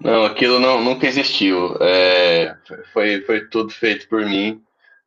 [0.00, 1.76] Não, aquilo não, nunca existiu.
[1.80, 2.54] É,
[2.92, 4.62] foi, foi tudo feito por mim.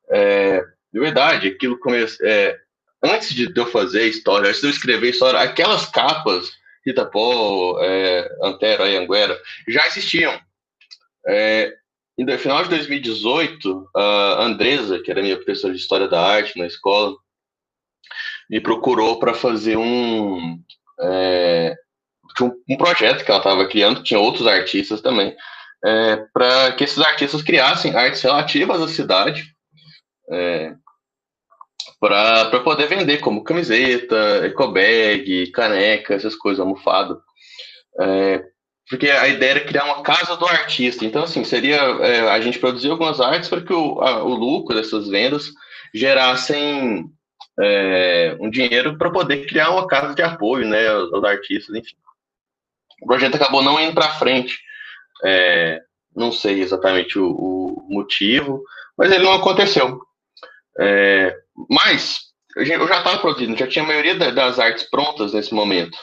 [0.09, 2.25] É, de verdade, aquilo começou.
[2.25, 2.57] É,
[3.03, 6.51] antes de eu fazer a história, antes de eu escrever a história, aquelas capas
[6.85, 10.39] Itapó, é, Antero Anguera, já existiam.
[11.27, 11.73] É,
[12.23, 16.65] no final de 2018, a Andresa, que era minha professora de História da Arte na
[16.65, 17.15] escola,
[18.49, 20.59] me procurou para fazer um...
[21.01, 21.75] É,
[22.41, 25.35] um, projeto que ela estava criando, tinha outros artistas também,
[25.83, 29.43] é, para que esses artistas criassem artes relativas à cidade,
[30.29, 30.73] é,
[31.99, 37.21] para poder vender, como camiseta, ecobag, caneca, essas coisas, almofado.
[37.99, 38.43] É,
[38.89, 41.05] porque a ideia era criar uma casa do artista.
[41.05, 44.75] Então, assim, seria é, a gente produzir algumas artes para que o, a, o lucro
[44.75, 45.51] dessas vendas
[45.93, 47.09] gerassem
[47.59, 51.95] é, um dinheiro para poder criar uma casa de apoio, né, aos, aos artistas, enfim.
[53.01, 54.59] O projeto acabou não indo para frente.
[55.23, 55.81] É,
[56.15, 58.63] não sei exatamente o, o, motivo,
[58.97, 59.99] mas ele não aconteceu.
[60.79, 61.35] É,
[61.69, 62.19] mas
[62.55, 65.97] eu já estava produzindo, já tinha a maioria das artes prontas nesse momento.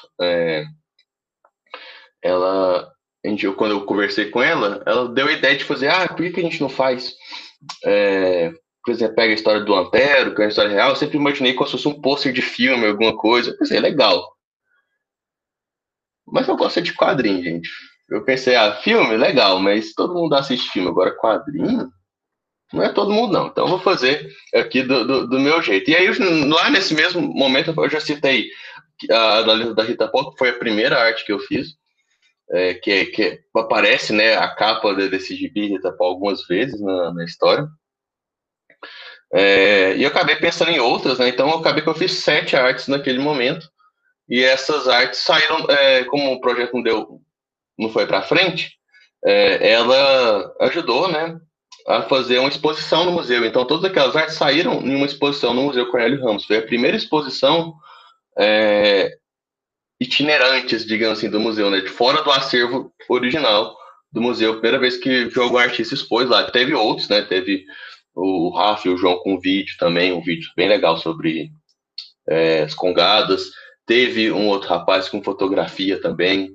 [2.22, 2.92] É, ela,
[3.56, 6.42] quando eu conversei com ela, ela deu a ideia de fazer, ah, por que, a
[6.42, 7.14] gente não faz,
[7.84, 8.52] é,
[8.84, 11.54] por exemplo, pega a história do Antero, que é uma história real, eu sempre imaginei
[11.54, 14.32] como se fosse um pôster de filme, alguma coisa, eu pensei, legal.
[16.26, 17.68] Mas eu gosto de quadrinho, gente.
[18.08, 21.90] Eu pensei, ah, filme, legal, mas todo mundo assiste filme, agora quadrinho?
[22.72, 23.46] Não é todo mundo, não.
[23.48, 25.90] Então eu vou fazer aqui do, do, do meu jeito.
[25.90, 26.08] E aí,
[26.48, 28.48] lá nesse mesmo momento, eu já citei
[29.10, 31.76] a da Rita Pop, que foi a primeira arte que eu fiz
[32.52, 37.66] é, que, que aparece né, a capa desse gibi algumas vezes na, na história.
[39.32, 41.28] É, e eu acabei pensando em outras, né?
[41.28, 43.66] Então eu acabei que eu fiz sete artes naquele momento.
[44.28, 47.20] E essas artes saíram, é, como o projeto não deu,
[47.78, 48.78] não foi para frente,
[49.24, 51.38] é, ela ajudou, né,
[51.86, 53.44] a fazer uma exposição no museu.
[53.44, 56.44] Então todas aquelas artes saíram em uma exposição no Museu Cornélio Ramos.
[56.44, 57.74] Foi a primeira exposição
[58.38, 59.16] é,
[60.02, 61.80] itinerantes, digamos assim, do museu, né?
[61.80, 63.76] De fora do acervo original
[64.12, 64.54] do museu.
[64.54, 66.50] Primeira vez que, algum artista expôs lá.
[66.50, 67.22] Teve outros, né?
[67.22, 67.64] Teve
[68.14, 71.50] o Rafa e o João com vídeo também, um vídeo bem legal sobre
[72.28, 73.50] é, as congadas.
[73.86, 76.50] Teve um outro rapaz com fotografia também.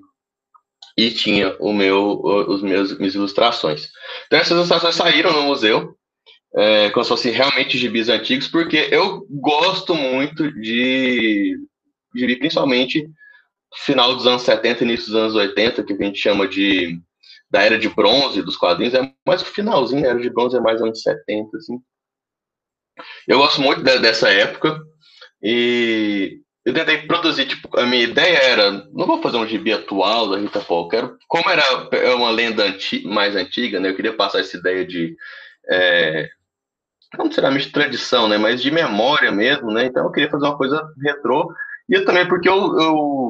[0.98, 3.88] E tinha o meu, os meus minhas ilustrações.
[4.26, 5.96] Então essas ilustrações saíram no museu,
[6.56, 11.56] é, como se fossem realmente gibis antigos, porque eu gosto muito de
[12.16, 13.08] gibi, principalmente
[13.78, 17.00] final dos anos 70 início dos anos 80, que a gente chama de
[17.50, 20.60] da era de bronze dos quadrinhos, é mais o finalzinho, a era de bronze é
[20.60, 21.80] mais anos 70, assim.
[23.28, 24.78] Eu gosto muito de, dessa época
[25.42, 30.30] e eu tentei produzir, tipo, a minha ideia era, não vou fazer um gibi atual
[30.30, 31.64] da Rita Paul, quero, como era
[31.94, 35.16] é uma lenda anti, mais antiga, né, eu queria passar essa ideia de,
[35.70, 36.28] é,
[37.18, 40.86] não necessariamente tradição, né, mas de memória mesmo, né, então eu queria fazer uma coisa
[41.02, 41.50] retrô,
[41.90, 43.27] e também porque eu, eu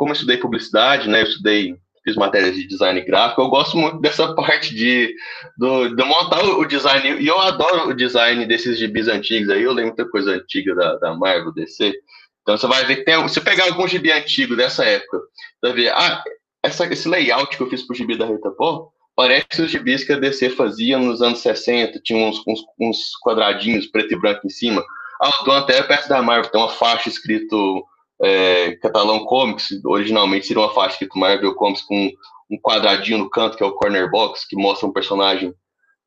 [0.00, 4.00] como eu estudei publicidade, né, eu estudei, fiz matérias de design gráfico, eu gosto muito
[4.00, 5.14] dessa parte de,
[5.58, 9.74] do, de montar o design, e eu adoro o design desses gibis antigos aí, eu
[9.74, 11.92] lembro muita coisa antiga da, da Marvel, DC,
[12.40, 15.72] então você vai ver que tem, se pegar algum gibi antigo dessa época, você vai
[15.74, 16.24] ver, ah,
[16.62, 20.14] essa, esse layout que eu fiz pro gibi da Rita Pô, parece os gibis que
[20.14, 24.50] a DC fazia nos anos 60, tinha uns, uns, uns quadradinhos preto e branco em
[24.50, 24.82] cima,
[25.20, 27.84] ah, o Don até perto da Marvel, tem uma faixa escrito
[28.22, 32.10] é, Catalão Comics, originalmente seria uma faixa escrito Marvel Comics com
[32.50, 35.54] um quadradinho no canto, que é o corner box, que mostra um personagem,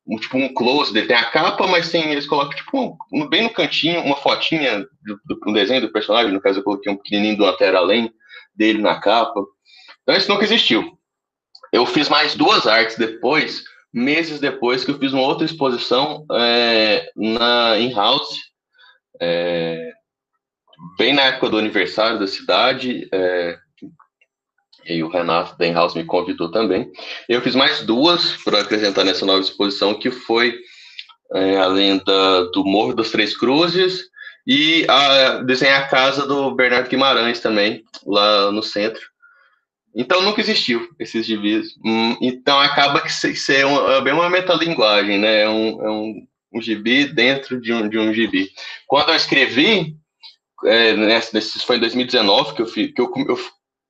[0.06, 3.42] um, tipo um close, dele tem a capa, mas tem, eles colocam tipo um, bem
[3.42, 6.96] no cantinho uma fotinha do, do um desenho do personagem, no caso eu coloquei um
[6.96, 8.12] pequenininho do Antero Além
[8.54, 9.42] dele na capa.
[10.02, 10.98] Então isso nunca existiu.
[11.72, 17.10] Eu fiz mais duas artes depois, meses depois, que eu fiz uma outra exposição é,
[17.16, 18.38] na in-house,
[19.20, 19.90] é,
[20.98, 23.58] bem na época do aniversário da cidade, é,
[24.86, 26.90] e o Renato Denhaus me convidou também.
[27.28, 30.58] Eu fiz mais duas para apresentar nessa nova exposição, que foi
[31.32, 34.04] é, a lenda do Morro das Três Cruzes
[34.46, 39.02] e a, desenhar a casa do Bernardo Guimarães também, lá no centro.
[39.96, 41.68] Então nunca existiu esses gibis.
[41.84, 45.42] Hum, então acaba que isso é, uma, é bem uma metalinguagem, né?
[45.42, 48.50] É um, é um, um gibi dentro de um, de um gibi.
[48.86, 49.96] Quando eu escrevi,
[50.64, 53.38] é, nesse, foi em 2019 que eu, que eu, eu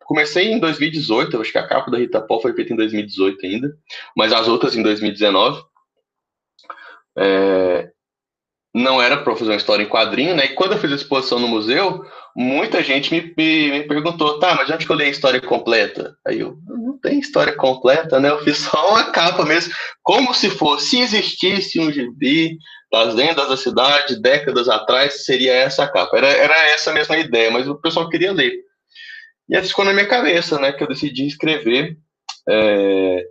[0.04, 3.76] comecei em 2018, acho que a capa da Rita Paul foi feita em 2018 ainda,
[4.16, 5.62] mas as outras em 2019.
[7.16, 7.90] É,
[8.74, 10.46] não era para fazer uma história em quadrinho, né?
[10.46, 14.52] E quando eu fiz a exposição no museu, muita gente me, me, me, perguntou, tá,
[14.56, 16.16] mas que eu li a história completa?
[16.26, 18.30] Aí eu, não tem história completa, né?
[18.30, 22.58] Eu fiz só uma capa mesmo, como se fosse, se existisse um gibi
[22.94, 26.16] das lendas da cidade, décadas atrás, seria essa a capa.
[26.16, 28.52] Era, era essa a mesma ideia, mas o pessoal queria ler.
[29.48, 31.96] E aí ficou na minha cabeça, né, que eu decidi escrever.
[32.48, 33.24] É...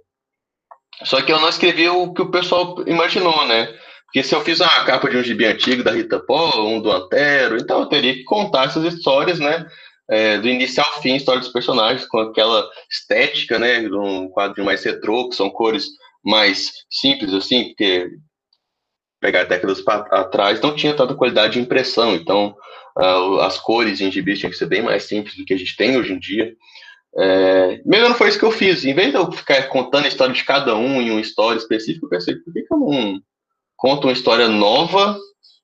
[1.04, 3.68] Só que eu não escrevi o que o pessoal imaginou, né?
[4.06, 6.92] Porque se eu fiz uma capa de um gibi antigo da Rita Paul, um do
[6.92, 9.66] Antero, então eu teria que contar essas histórias, né?
[10.10, 14.66] é, do início ao fim, a história dos personagens, com aquela estética, né, um quadrinho
[14.66, 15.88] mais retrô, que são cores
[16.24, 18.10] mais simples, assim, porque
[19.24, 19.82] pegar décadas
[20.12, 22.54] atrás não tinha tanta qualidade de impressão, então
[22.98, 25.78] uh, as cores em gibis tinham que ser bem mais simples do que a gente
[25.78, 26.54] tem hoje em dia.
[27.16, 28.84] É, mesmo não foi isso que eu fiz.
[28.84, 32.06] Em vez de eu ficar contando a história de cada um em uma história específica,
[32.06, 33.22] eu pensei, por que, que eu não
[33.78, 35.18] conto uma história nova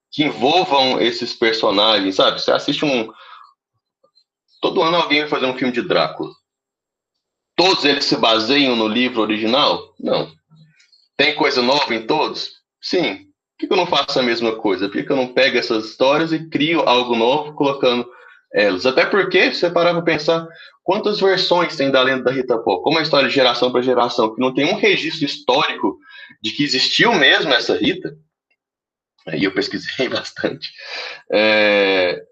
[0.09, 2.41] que envolvam esses personagens, sabe?
[2.41, 3.11] Você assiste um.
[4.61, 6.31] Todo ano alguém vai fazer um filme de Drácula.
[7.57, 9.93] Todos eles se baseiam no livro original?
[9.99, 10.31] Não.
[11.17, 12.51] Tem coisa nova em todos?
[12.81, 13.28] Sim.
[13.59, 14.87] Por que eu não faço a mesma coisa?
[14.87, 18.09] Por que eu não pego essas histórias e crio algo novo colocando
[18.53, 18.85] elas?
[18.85, 20.47] Até porque, se você parar para pensar,
[20.81, 22.79] quantas versões tem da lenda da Rita Pó?
[22.79, 25.97] Como é a história de geração para geração, que não tem um registro histórico
[26.41, 28.15] de que existiu mesmo essa Rita,
[29.27, 30.71] aí eu pesquisei bastante.
[31.29, 32.23] É...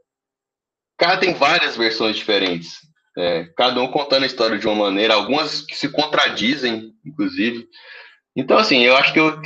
[0.98, 2.78] Cara, tem várias versões diferentes.
[3.18, 7.68] É, cada um contando a história de uma maneira, algumas que se contradizem, inclusive.
[8.36, 9.42] Então, assim, eu acho que eu,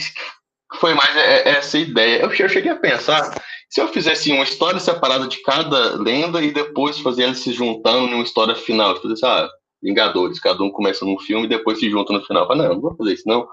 [0.79, 2.21] foi mais é, é, essa ideia.
[2.21, 6.99] Eu cheguei a pensar, se eu fizesse uma história separada de cada lenda e depois
[6.99, 9.49] fazer elas se juntando numa história final, tipo, assim, ah,
[9.83, 12.47] Vingadores, cada um começa num filme e depois se junta no final.
[12.47, 13.47] Falei, não, não vou fazer isso, não.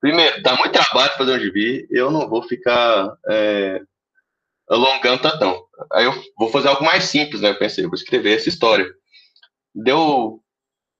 [0.00, 3.80] Primeiro, dá muito trabalho fazer um gibi, eu não vou ficar é,
[4.68, 5.62] alongando tantão.
[5.92, 7.50] Aí eu vou fazer algo mais simples, né?
[7.50, 8.90] Eu pensei, eu vou escrever essa história.
[9.74, 10.40] Deu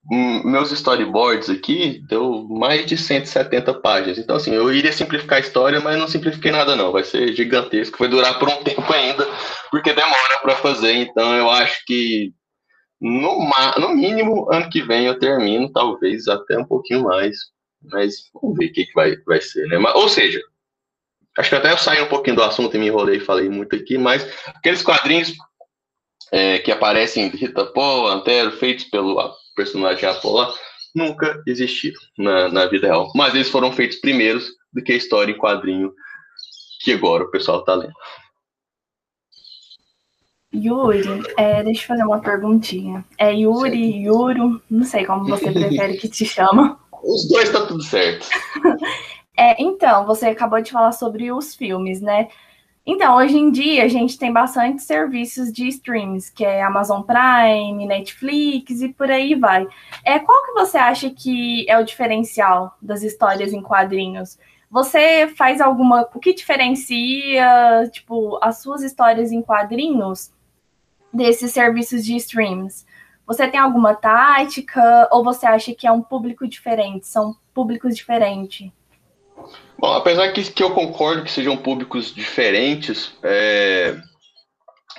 [0.09, 4.19] meus storyboards aqui deu mais de 170 páginas.
[4.19, 6.93] Então, assim, eu iria simplificar a história, mas não simplifiquei nada, não.
[6.93, 9.27] Vai ser gigantesco, vai durar por um tempo ainda,
[9.71, 10.93] porque demora para fazer.
[10.93, 12.33] Então, eu acho que
[13.01, 17.37] no, no mínimo, ano que vem eu termino, talvez até um pouquinho mais.
[17.83, 19.79] Mas vamos ver o que, que vai, vai ser, né?
[19.79, 20.41] Mas, ou seja,
[21.39, 23.75] acho que até eu saí um pouquinho do assunto e me enrolei e falei muito
[23.77, 25.35] aqui, mas aqueles quadrinhos
[26.33, 29.21] é, que aparecem de Rita Paul, Antero, feitos pelo
[29.57, 30.55] personagem Apollo
[30.95, 33.11] nunca existiram na, na vida real.
[33.15, 35.93] Mas eles foram feitos primeiros do que a história em quadrinho
[36.81, 37.95] que agora o pessoal está lendo.
[40.55, 43.05] Yuri, é, deixa eu fazer uma perguntinha.
[43.19, 43.97] É Yuri, certo.
[43.99, 46.79] Yuro, não sei como você prefere que te chama.
[47.03, 48.27] Os dois tá tudo certo.
[49.37, 52.29] é, então, você acabou de falar sobre os filmes, né?
[52.89, 57.85] Então, hoje em dia, a gente tem bastante serviços de streams, que é Amazon Prime,
[57.85, 59.67] Netflix e por aí vai.
[60.05, 64.39] É, qual que você acha que é o diferencial das histórias em quadrinhos?
[64.71, 66.09] Você faz alguma.
[66.15, 70.33] O que diferencia, tipo, as suas histórias em quadrinhos
[71.13, 72.87] desses serviços de streams?
[73.27, 77.09] Você tem alguma tática ou você acha que é um público diferente?
[77.09, 78.71] São públicos diferentes?
[79.79, 83.97] Bom, apesar que, que eu concordo que sejam públicos diferentes, é...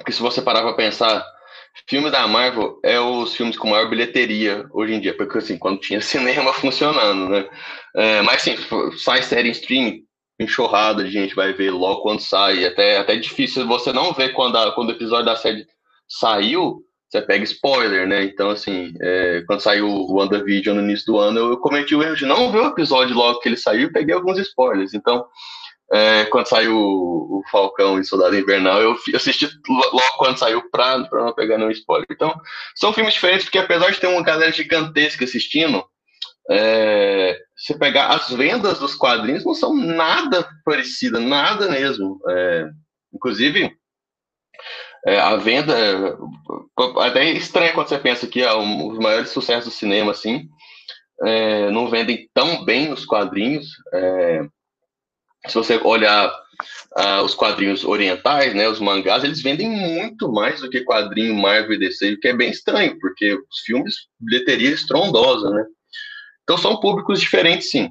[0.05, 1.25] que se você parar para pensar,
[1.87, 5.79] filme da Marvel é os filmes com maior bilheteria hoje em dia, porque assim, quando
[5.79, 7.49] tinha cinema funcionando, né?
[7.95, 8.55] É, mas sim,
[8.97, 10.03] sai série em streaming,
[10.39, 14.57] enxurrada de gente vai ver logo quando sai, até, até difícil você não ver quando,
[14.57, 15.65] a, quando o episódio da série
[16.07, 18.23] saiu, você pega spoiler, né?
[18.23, 22.15] Então, assim, é, quando saiu o WandaVision no início do ano, eu cometi o erro
[22.15, 24.93] de não ver o episódio logo que ele saiu e peguei alguns spoilers.
[24.93, 25.25] Então,
[25.91, 31.23] é, quando saiu o, Falcão e Soldado Invernal, eu assisti logo quando saiu pra, pra
[31.23, 32.05] não pegar nenhum spoiler.
[32.11, 32.33] Então,
[32.75, 35.81] são filmes diferentes, porque apesar de ter uma galera gigantesca assistindo,
[36.49, 37.39] é,
[37.79, 42.19] pegar as vendas dos quadrinhos não são nada parecidas, nada mesmo.
[42.29, 42.65] É,
[43.13, 43.71] inclusive,
[45.05, 46.15] é, a venda é
[46.99, 50.47] até estranho quando você pensa que é um, os maiores sucessos do cinema assim.
[51.23, 54.41] É, não vendem tão bem nos quadrinhos é,
[55.47, 56.31] se você olhar
[57.23, 61.79] os quadrinhos orientais né os mangás eles vendem muito mais do que quadrinho Marvel e
[61.79, 65.65] DC o que é bem estranho porque os filmes bilheteria estrondosa né.
[66.43, 67.89] Então são públicos diferentes sim.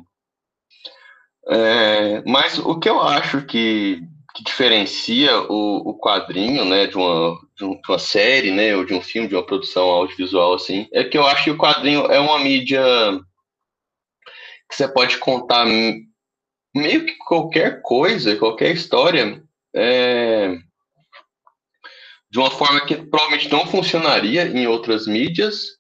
[1.49, 4.03] É, mas o que eu acho que
[4.37, 9.01] que diferencia o, o quadrinho, né, de uma, de, uma série, né, ou de um
[9.01, 12.39] filme, de uma produção audiovisual, assim, é que eu acho que o quadrinho é uma
[12.39, 12.85] mídia
[14.69, 15.65] que você pode contar
[16.75, 19.43] meio que qualquer coisa, qualquer história,
[19.75, 20.59] é,
[22.31, 25.79] de uma forma que provavelmente não funcionaria em outras mídias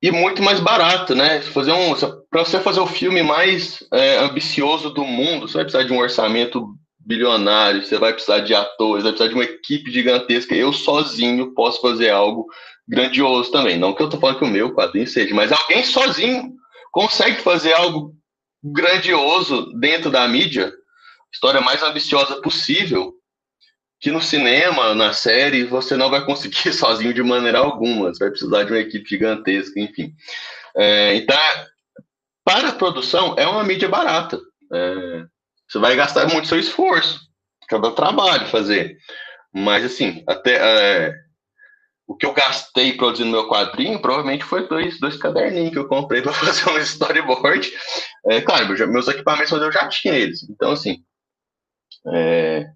[0.00, 1.42] e muito mais barato, né?
[1.42, 1.94] Fazer um,
[2.30, 5.98] para você fazer o filme mais é, ambicioso do mundo, você vai precisar de um
[5.98, 6.74] orçamento
[7.04, 10.54] bilionário, você vai precisar de atores, vai precisar de uma equipe gigantesca.
[10.54, 12.46] Eu sozinho posso fazer algo
[12.88, 13.78] grandioso também.
[13.78, 16.54] Não que eu tô falando que o meu quadrinho seja, mas alguém sozinho
[16.92, 18.14] consegue fazer algo
[18.62, 20.72] grandioso dentro da mídia,
[21.32, 23.12] história mais ambiciosa possível,
[24.00, 28.12] que no cinema, na série, você não vai conseguir sozinho de maneira alguma.
[28.12, 30.14] Você vai precisar de uma equipe gigantesca, enfim.
[30.76, 31.36] É, então,
[32.44, 34.38] para a produção, é uma mídia barata.
[34.72, 35.24] É,
[35.74, 37.20] você vai gastar muito seu esforço,
[37.68, 38.96] cada trabalho fazer.
[39.52, 41.14] Mas, assim, até é,
[42.06, 46.22] o que eu gastei produzindo meu quadrinho provavelmente foi dois, dois caderninhos que eu comprei
[46.22, 47.72] para fazer um storyboard.
[48.26, 50.48] É, claro, meus equipamentos eu já tinha eles.
[50.48, 51.02] Então, assim,
[52.14, 52.66] é,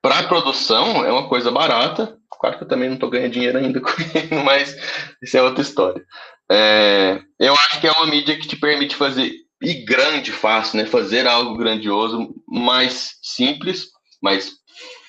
[0.00, 2.16] para produção é uma coisa barata.
[2.30, 4.76] Claro que eu também não estou ganhando dinheiro ainda com ele, mas
[5.20, 6.04] isso é outra história.
[6.48, 10.86] É, eu acho que é uma mídia que te permite fazer, e grande, fácil, né?
[10.86, 13.88] Fazer algo grandioso, mais simples,
[14.22, 14.52] mais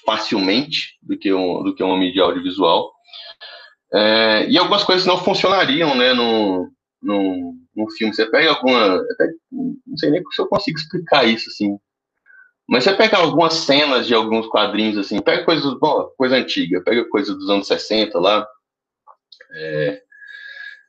[0.05, 2.91] facilmente do que, um, do que uma mídia audiovisual.
[3.93, 6.71] É, e algumas coisas não funcionariam, né, no,
[7.01, 8.13] no, no filme.
[8.13, 8.95] Você pega alguma.
[8.95, 11.77] Até, não sei nem se eu consigo explicar isso, assim.
[12.67, 17.03] Mas você pega algumas cenas de alguns quadrinhos, assim, pega coisas, bom, coisa antiga, pega
[17.09, 18.47] coisa dos anos 60 lá.
[19.55, 20.01] É,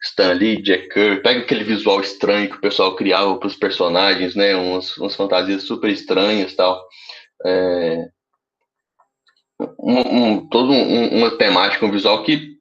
[0.02, 4.34] Stan Lee, Jack Kirby, pega aquele visual estranho que o pessoal criava para os personagens,
[4.34, 4.56] né?
[4.56, 6.82] Umas, umas fantasias super estranhas tal.
[7.44, 8.08] É,
[9.78, 12.58] um, um, todo um, uma temática, um visual que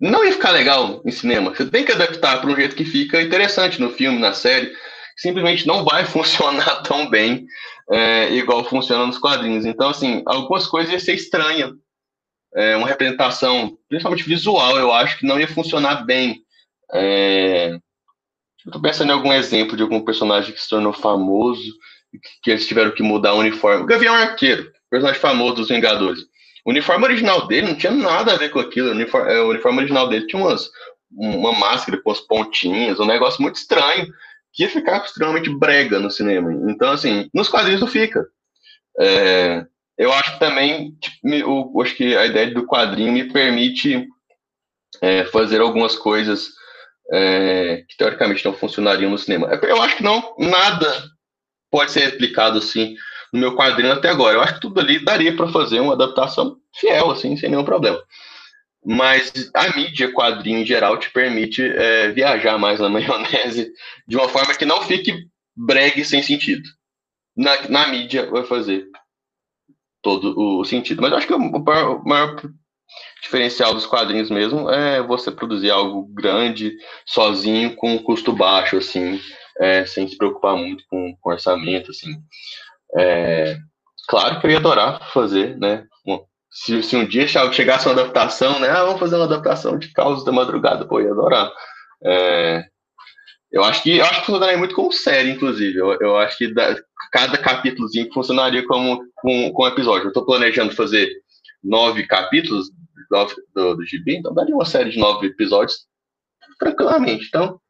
[0.00, 1.54] não ia ficar legal em cinema.
[1.54, 4.72] Você tem que adaptar para um jeito que fica interessante no filme, na série.
[5.16, 7.46] Simplesmente não vai funcionar tão bem
[7.90, 9.64] é, igual funciona nos quadrinhos.
[9.64, 11.72] Então, assim, algumas coisas iam ser estranhas.
[12.56, 16.43] É, uma representação, principalmente visual, eu acho que não ia funcionar bem.
[16.92, 17.78] É,
[18.66, 21.72] eu tô pensando em algum exemplo de algum personagem que se tornou famoso,
[22.42, 23.82] que eles tiveram que mudar o uniforme.
[23.82, 26.20] O Gavião Arqueiro, personagem famoso dos Vingadores.
[26.64, 28.88] O uniforme original dele não tinha nada a ver com aquilo.
[28.88, 30.70] O uniforme, é, o uniforme original dele tinha umas,
[31.12, 34.06] uma máscara com as pontinhas, um negócio muito estranho,
[34.52, 36.52] que ia ficar extremamente brega no cinema.
[36.70, 38.26] Então, assim, nos quadrinhos não fica.
[38.98, 39.66] É,
[39.98, 44.06] eu acho também, tipo, eu, acho que a ideia do quadrinho me permite
[45.02, 46.50] é, fazer algumas coisas
[47.12, 49.48] é, que teoricamente não funcionariam no cinema.
[49.52, 51.10] É, eu acho que não, nada
[51.70, 52.96] pode ser explicado assim
[53.32, 54.36] no meu quadrinho até agora.
[54.36, 58.00] Eu acho que tudo ali daria para fazer uma adaptação fiel, assim, sem nenhum problema.
[58.84, 63.72] Mas a mídia quadrinho em geral te permite é, viajar mais na maionese
[64.06, 65.26] de uma forma que não fique
[65.56, 66.68] bregue sem sentido.
[67.36, 68.86] Na, na mídia vai fazer
[70.00, 71.02] todo o sentido.
[71.02, 72.40] Mas eu acho que o maior,
[73.24, 79.18] diferencial dos quadrinhos mesmo é você produzir algo grande, sozinho, com um custo baixo, assim,
[79.58, 82.14] é, sem se preocupar muito com, com orçamento, assim.
[82.96, 83.56] É,
[84.06, 85.84] claro que eu ia adorar fazer, né?
[86.50, 88.68] Se, se um dia chegasse uma adaptação, né?
[88.68, 91.50] Ah, vamos fazer uma adaptação de Causos da Madrugada, pô, eu ia adorar.
[92.04, 92.64] É,
[93.50, 95.76] eu acho que eu acho que funcionaria muito como série, inclusive.
[95.76, 96.76] Eu, eu acho que da,
[97.10, 100.04] cada capítulozinho funcionaria como com, com episódio.
[100.04, 101.10] Eu estou planejando fazer
[101.62, 102.70] nove capítulos
[103.54, 105.86] do, do gibi, então daria uma série de nove episódios
[106.58, 107.26] tranquilamente.
[107.26, 107.60] Então,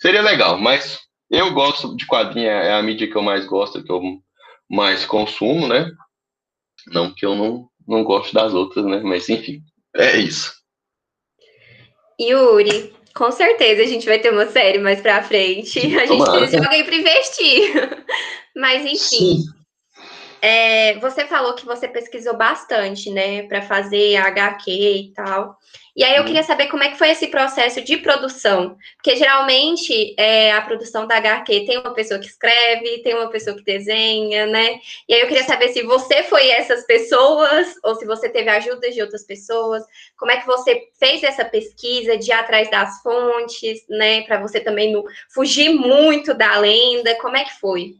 [0.00, 0.98] seria legal, mas
[1.30, 4.02] eu gosto de quadrinho, é a mídia que eu mais gosto, que eu
[4.68, 5.90] mais consumo, né?
[6.88, 9.00] Não que eu não, não gosto das outras, né?
[9.00, 9.60] Mas enfim,
[9.94, 10.52] é isso.
[12.20, 15.78] Yuri, com certeza a gente vai ter uma série mais pra frente.
[15.78, 18.04] A gente precisa de alguém para investir.
[18.56, 18.98] Mas enfim.
[18.98, 19.59] Sim.
[20.42, 25.58] É, você falou que você pesquisou bastante, né, para fazer HQ e tal.
[25.94, 26.26] E aí eu uhum.
[26.26, 31.06] queria saber como é que foi esse processo de produção, porque geralmente é, a produção
[31.06, 34.78] da HQ tem uma pessoa que escreve, tem uma pessoa que desenha, né?
[35.08, 38.90] E aí eu queria saber se você foi essas pessoas ou se você teve ajuda
[38.90, 39.82] de outras pessoas.
[40.16, 44.22] Como é que você fez essa pesquisa de ir atrás das fontes, né?
[44.22, 47.16] Para você também não fugir muito da lenda.
[47.16, 47.96] Como é que foi?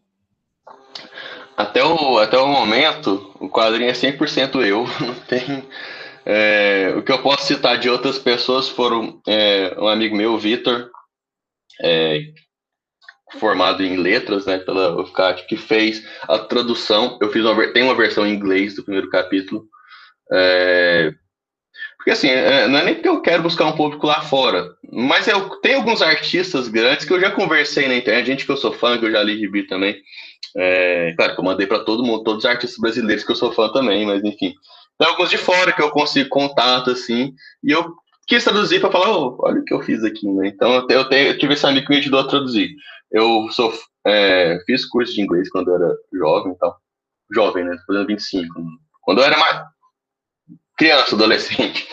[1.56, 4.86] Até o, até o momento, o quadrinho é 100% eu.
[5.00, 5.64] Não tem.
[6.24, 10.90] É, o que eu posso citar de outras pessoas foram é, um amigo meu, Vitor,
[11.82, 12.20] é,
[13.38, 17.18] formado em letras, né, pela UFCAT, que fez a tradução.
[17.20, 19.64] Eu fiz uma, tem uma versão em inglês do primeiro capítulo.
[22.00, 25.28] Porque assim, é, não é nem porque eu quero buscar um público lá fora, mas
[25.28, 28.72] eu tenho alguns artistas grandes que eu já conversei na internet, gente que eu sou
[28.72, 30.00] fã, que eu já li gibi também.
[30.56, 33.52] É, claro que eu mandei para todo mundo, todos os artistas brasileiros que eu sou
[33.52, 34.54] fã também, mas enfim.
[34.98, 37.94] Tem alguns de fora que eu consigo contato, assim, e eu
[38.26, 40.48] quis traduzir para falar, oh, olha o que eu fiz aqui, né?
[40.48, 42.70] Então eu, tenho, eu, tenho, eu tive esse amigo que me ajudou a traduzir.
[43.12, 43.74] Eu sou,
[44.06, 46.78] é, fiz curso de inglês quando eu era jovem e tal.
[47.30, 47.76] Jovem, né?
[47.86, 48.54] Fazendo 25.
[49.02, 49.64] Quando eu era mais
[50.80, 51.86] criança, adolescente.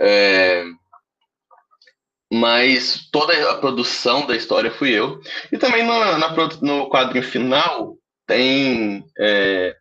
[0.00, 0.62] É,
[2.32, 5.20] mas toda a produção da história fui eu.
[5.50, 9.74] E também na, na no quadrinho final tem é,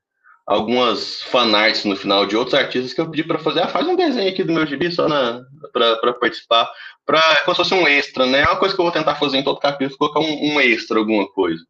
[0.43, 3.62] algumas fanarts no final de outros artistas que eu pedi para fazer.
[3.62, 5.08] Ah, faz um desenho aqui do meu gibi só
[5.72, 6.68] para participar,
[7.05, 8.41] para como se fosse um extra, né?
[8.41, 10.97] É uma coisa que eu vou tentar fazer em todo capítulo, colocar um, um extra,
[10.97, 11.64] alguma coisa.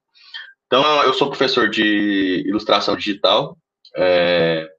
[0.68, 3.58] Então, eu sou professor de ilustração digital
[3.94, 4.70] é,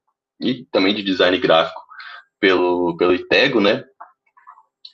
[0.40, 1.87] e também de design gráfico
[2.40, 3.84] pelo, pelo ITEGO, né?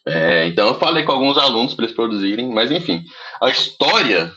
[0.07, 3.05] É, então, eu falei com alguns alunos para eles produzirem, mas enfim,
[3.41, 4.31] a história,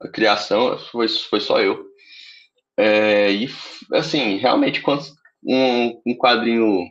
[0.00, 1.86] a criação, foi, foi só eu.
[2.76, 3.48] É, e,
[3.92, 5.04] assim, realmente, quando
[5.44, 6.86] um, um quadrinho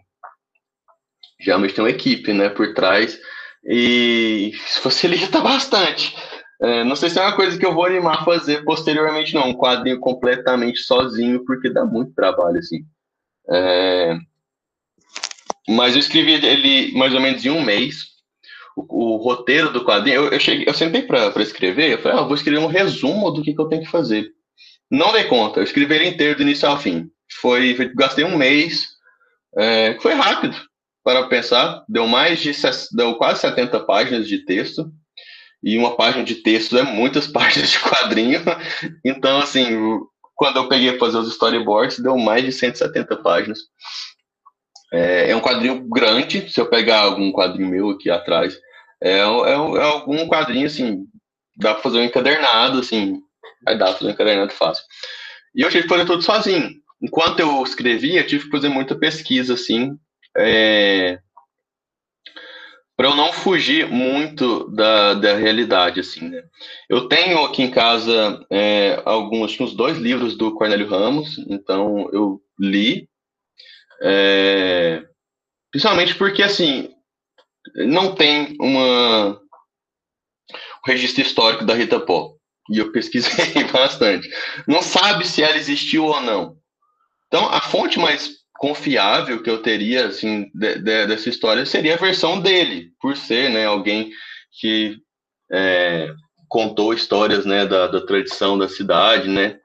[1.39, 3.19] geralmente tem uma equipe, né, por trás,
[3.63, 6.15] e isso facilita bastante.
[6.61, 9.49] É, não sei se é uma coisa que eu vou animar a fazer posteriormente, não,
[9.49, 12.83] um quadrinho completamente sozinho, porque dá muito trabalho, assim.
[13.49, 14.17] É,
[15.69, 18.07] mas eu escrevi ele mais ou menos em um mês,
[18.75, 22.21] o, o roteiro do quadrinho, eu, eu, cheguei, eu sentei para escrever, eu falei, ah,
[22.21, 24.31] eu vou escrever um resumo do que, que eu tenho que fazer.
[24.89, 27.07] Não dei conta, eu escrevi ele inteiro do início ao fim.
[27.39, 28.87] Foi, gastei um mês,
[29.55, 30.57] é, foi rápido
[31.03, 32.51] para pensar, deu mais de,
[32.93, 34.91] deu quase 70 páginas de texto,
[35.61, 38.41] e uma página de texto é muitas páginas de quadrinho,
[39.05, 39.99] então, assim,
[40.33, 43.59] quando eu peguei para fazer os storyboards, deu mais de 170 páginas.
[44.91, 48.59] É, é, um quadrinho grande, se eu pegar algum quadrinho meu aqui atrás,
[49.01, 51.05] é, é, é algum quadrinho, assim,
[51.55, 53.21] dá para fazer um encadernado, assim,
[53.63, 54.83] Vai dar tudo encadernado fácil.
[55.53, 56.71] E eu tive que fazer tudo sozinho.
[57.01, 59.97] Enquanto eu escrevia, eu tive que fazer muita pesquisa, assim,
[60.37, 61.19] é...
[62.95, 66.43] para eu não fugir muito da, da realidade, assim, né?
[66.89, 72.41] Eu tenho aqui em casa é, alguns, uns dois livros do Cornélio Ramos, então eu
[72.59, 73.08] li,
[74.01, 75.03] é...
[75.71, 76.93] principalmente porque, assim,
[77.75, 79.39] não tem uma
[80.85, 82.35] um registro histórico da Rita Pó
[82.69, 84.29] e eu pesquisei bastante,
[84.67, 86.57] não sabe se ela existiu ou não.
[87.27, 91.97] Então, a fonte mais confiável que eu teria assim de, de, dessa história seria a
[91.97, 94.11] versão dele, por ser né, alguém
[94.59, 94.97] que
[95.51, 96.13] é,
[96.47, 99.59] contou histórias né, da, da tradição da cidade, né.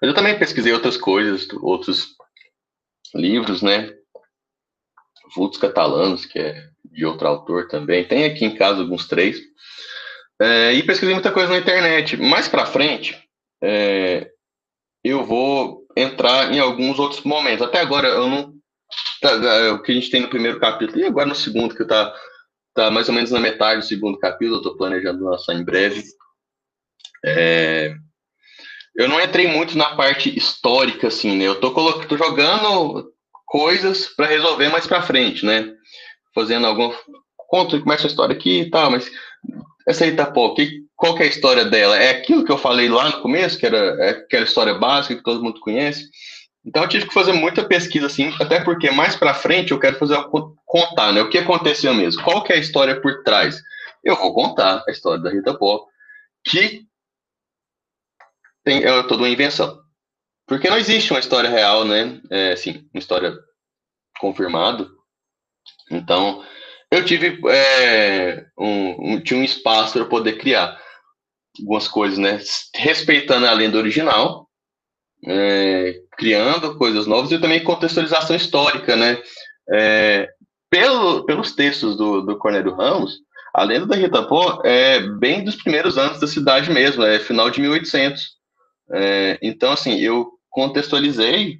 [0.00, 2.15] Mas eu também pesquisei outras coisas, outros
[3.16, 3.92] livros, né,
[5.34, 8.06] Vultos Catalanos, que é de outro autor também.
[8.06, 9.38] Tem aqui em casa alguns três.
[10.40, 12.16] É, e pesquisei muita coisa na internet.
[12.16, 13.16] Mais para frente,
[13.62, 14.30] é,
[15.02, 17.66] eu vou entrar em alguns outros momentos.
[17.66, 18.54] Até agora, eu não.
[19.20, 21.82] Tá, é, o que a gente tem no primeiro capítulo, e agora no segundo, que
[21.82, 22.14] está
[22.74, 26.02] tá mais ou menos na metade do segundo capítulo, eu estou planejando lançar em breve.
[27.24, 27.96] É,
[28.96, 31.44] eu não entrei muito na parte histórica, assim, né?
[31.44, 33.12] Eu tô, tô jogando
[33.44, 35.72] coisas para resolver mais para frente, né?
[36.34, 36.92] Fazendo algum.
[37.36, 39.10] Conta, começa a história aqui e tal, mas
[39.86, 41.96] essa Itapó, que, qual que é a história dela?
[41.96, 45.22] É aquilo que eu falei lá no começo, que era é aquela história básica que
[45.22, 46.08] todo mundo conhece.
[46.64, 49.96] Então eu tive que fazer muita pesquisa assim, até porque mais para frente eu quero
[49.98, 50.18] fazer
[50.64, 51.22] contar, né?
[51.22, 52.22] O que aconteceu mesmo?
[52.22, 53.62] Qual que é a história por trás?
[54.02, 55.84] Eu vou contar a história da Rita Pó,
[56.44, 56.84] que
[58.66, 59.80] tem é toda uma invenção.
[60.44, 62.20] Porque não existe uma história real, né?
[62.28, 63.32] É, assim, uma história
[64.18, 64.88] confirmada.
[65.90, 66.44] Então,
[66.90, 70.80] eu tive é, um, um, tinha um espaço para poder criar
[71.60, 72.40] algumas coisas, né?
[72.74, 74.48] Respeitando a lenda original,
[75.24, 79.22] é, criando coisas novas e também contextualização histórica, né?
[79.72, 80.28] É,
[80.68, 83.18] pelo, pelos textos do, do Cornélio Ramos,
[83.54, 87.48] a lenda da Rita Pó é bem dos primeiros anos da cidade mesmo, é final
[87.48, 88.35] de 1800.
[88.92, 91.58] É, então, assim, eu contextualizei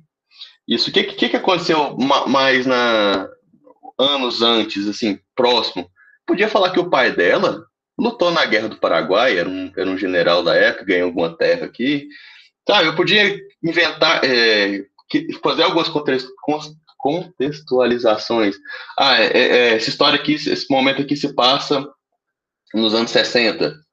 [0.66, 0.90] isso.
[0.90, 1.96] O que, que, que aconteceu
[2.26, 3.28] mais na,
[3.98, 5.90] anos antes, assim, próximo,
[6.26, 7.64] podia falar que o pai dela
[7.98, 11.66] lutou na Guerra do Paraguai, era um, era um general da época, ganhou alguma terra
[11.66, 12.08] aqui.
[12.64, 14.84] Tá, eu podia inventar, é,
[15.42, 15.88] fazer algumas
[16.98, 18.56] contextualizações.
[18.98, 21.86] Ah, é, é, essa história aqui, esse momento aqui se passa
[22.74, 23.85] nos anos 60.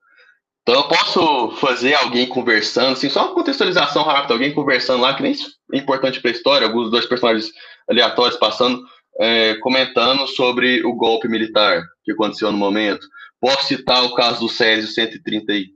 [0.63, 5.21] Então eu posso fazer alguém conversando, assim, só uma contextualização rápida, alguém conversando lá, que
[5.21, 5.35] nem
[5.73, 7.51] é importante para a história, alguns dois personagens
[7.89, 8.81] aleatórios passando,
[9.19, 13.05] é, comentando sobre o golpe militar que aconteceu no momento.
[13.41, 15.69] Posso citar o caso do Césio 131,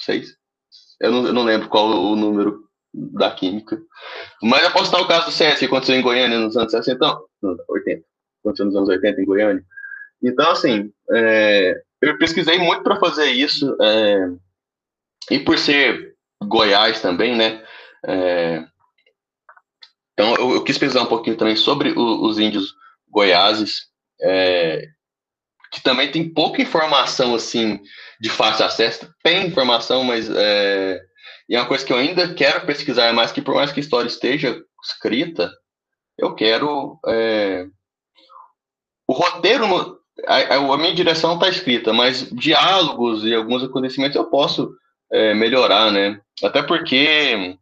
[0.00, 0.36] 6?
[1.00, 2.62] Eu não, eu não lembro qual o número
[2.92, 3.80] da química.
[4.42, 6.98] Mas eu posso citar o caso do Césio que aconteceu em Goiânia nos anos 60,
[7.42, 8.04] não, 80.
[8.40, 9.64] Aconteceu nos anos 80 em Goiânia.
[10.24, 13.76] Então, assim, é, eu pesquisei muito para fazer isso.
[13.80, 14.28] É,
[15.30, 17.64] e por ser Goiás também, né?
[18.06, 18.64] É,
[20.12, 22.74] então, eu, eu, quis pesquisar um pouquinho também sobre o, os índios
[23.10, 23.88] goiáses,
[24.22, 24.88] é,
[25.72, 27.80] que também tem pouca informação, assim,
[28.20, 29.12] de fácil acesso.
[29.22, 31.00] Tem informação, mas é,
[31.48, 33.82] E é uma coisa que eu ainda quero pesquisar, mais que por mais que a
[33.82, 35.50] história esteja escrita,
[36.16, 36.98] eu quero.
[37.08, 37.66] É...
[39.06, 39.66] O roteiro,
[40.26, 44.72] a, a, minha direção está escrita, mas diálogos e alguns acontecimentos eu posso
[45.12, 46.20] é, melhorar, né?
[46.42, 47.56] Até porque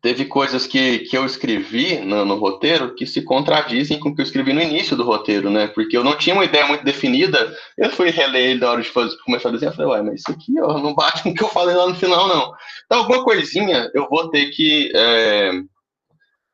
[0.00, 4.20] teve coisas que, que eu escrevi no, no, roteiro que se contradizem com o que
[4.20, 5.66] eu escrevi no início do roteiro, né?
[5.68, 7.54] Porque eu não tinha uma ideia muito definida.
[7.76, 9.74] Eu fui reler ele na hora de fazer, começar a desenhar.
[9.74, 11.94] Falei, uai, mas isso aqui ó, não bate com o que eu falei lá no
[11.94, 12.52] final, não.
[12.86, 15.50] Então, alguma coisinha eu vou ter que, é,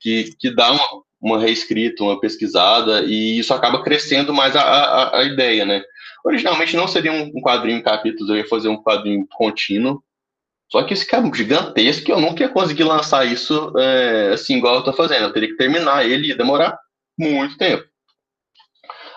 [0.00, 5.18] que, que dar uma, uma reescrita, uma pesquisada, e isso acaba crescendo mais a, a,
[5.20, 5.82] a ideia, né?
[6.24, 10.02] Originalmente não seria um quadrinho em capítulos, eu ia fazer um quadrinho contínuo,
[10.70, 14.76] só que esse cara é gigantesco, eu nunca ia conseguir lançar isso é, assim, igual
[14.76, 15.22] eu tô fazendo.
[15.22, 16.76] Eu teria que terminar ele e demorar
[17.18, 17.84] muito tempo.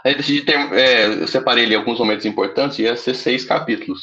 [0.05, 4.01] Aí eu decidi ter, é, eu separei ele alguns momentos importantes, ia ser seis capítulos.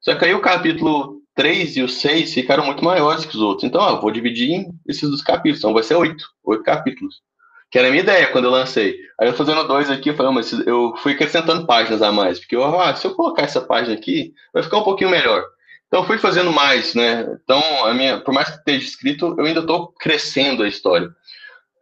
[0.00, 3.64] Só que aí o capítulo 3 e o 6 ficaram muito maiores que os outros.
[3.64, 5.58] Então, ó, vou dividir em esses dos capítulos.
[5.58, 7.22] Então vai ser oito, oito capítulos.
[7.70, 8.96] Que era a minha ideia quando eu lancei.
[9.18, 12.38] Aí eu fazendo dois aqui, eu falei, mas eu fui acrescentando páginas a mais.
[12.38, 15.44] Porque eu, ah, se eu colocar essa página aqui, vai ficar um pouquinho melhor.
[15.88, 17.36] Então eu fui fazendo mais, né?
[17.42, 21.08] Então, a minha, por mais que esteja escrito, eu ainda estou crescendo a história.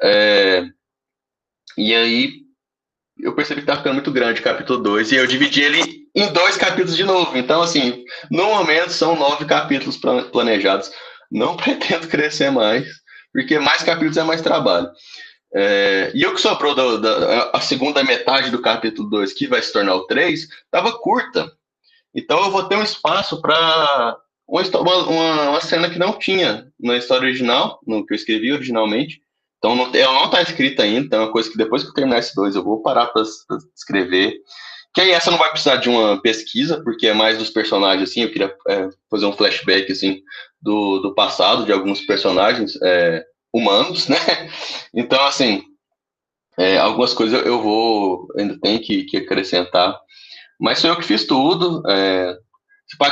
[0.02, 0.64] É,
[1.76, 2.42] e aí
[3.18, 6.32] eu percebi que estava ficando muito grande o capítulo 2, e eu dividi ele em
[6.32, 7.36] dois capítulos de novo.
[7.36, 9.98] Então, assim, no momento são nove capítulos
[10.30, 10.90] planejados.
[11.30, 12.86] Não pretendo crescer mais,
[13.32, 14.90] porque mais capítulos é mais trabalho.
[15.54, 19.60] É, e o que sobrou da, da, a segunda metade do capítulo 2, que vai
[19.60, 21.50] se tornar o 3, estava curta.
[22.14, 24.16] Então eu vou ter um espaço para
[24.48, 29.20] uma, uma, uma, cena que não tinha na história original, no que eu escrevi originalmente.
[29.58, 31.94] Então não, ela não está escrita ainda, então é uma coisa que depois que eu
[31.94, 33.22] terminar esse dois eu vou parar para
[33.76, 34.38] escrever.
[34.94, 38.22] Que aí essa não vai precisar de uma pesquisa, porque é mais dos personagens, assim,
[38.22, 40.20] eu queria é, fazer um flashback, assim,
[40.60, 44.18] do, do passado de alguns personagens é, humanos, né?
[44.94, 45.62] Então, assim,
[46.58, 49.98] é, algumas coisas eu vou, ainda tenho que, que acrescentar
[50.62, 51.82] mas sou eu que fiz tudo.
[51.90, 52.38] É,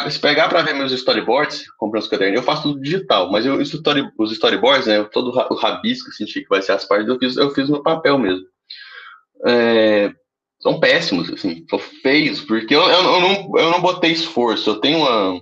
[0.08, 3.60] se pegar para ver meus storyboards, comprando os cadernos, eu faço tudo digital, mas eu,
[3.60, 7.36] story, os storyboards, né, todo o rabisco, assim, que vai ser as partes, eu fiz,
[7.36, 8.46] eu fiz no papel mesmo.
[9.44, 10.12] É,
[10.60, 14.80] são péssimos, assim, são feios, porque eu, eu, eu, não, eu não botei esforço, eu
[14.80, 15.40] tenho uma,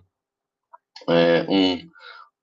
[1.09, 1.89] é, um,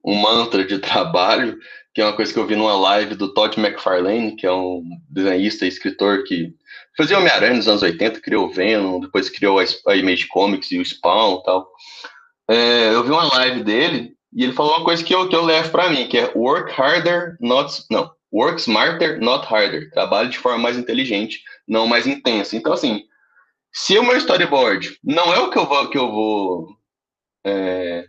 [0.03, 1.57] um mantra de trabalho,
[1.93, 4.83] que é uma coisa que eu vi numa live do Todd McFarlane, que é um
[5.09, 6.53] desenhista e escritor que
[6.97, 10.85] fazia Homem-Aranha nos anos 80, criou o Venom, depois criou a Image Comics e o
[10.85, 11.71] Spawn e tal.
[12.49, 15.45] É, eu vi uma live dele e ele falou uma coisa que eu, que eu
[15.45, 17.83] levo para mim, que é work harder, not...
[17.89, 19.89] Não, work smarter, not harder.
[19.91, 22.55] Trabalhe de forma mais inteligente, não mais intensa.
[22.55, 23.05] Então, assim,
[23.71, 25.89] se o meu storyboard não é o que eu vou...
[25.89, 26.77] Que eu vou
[27.45, 28.05] é,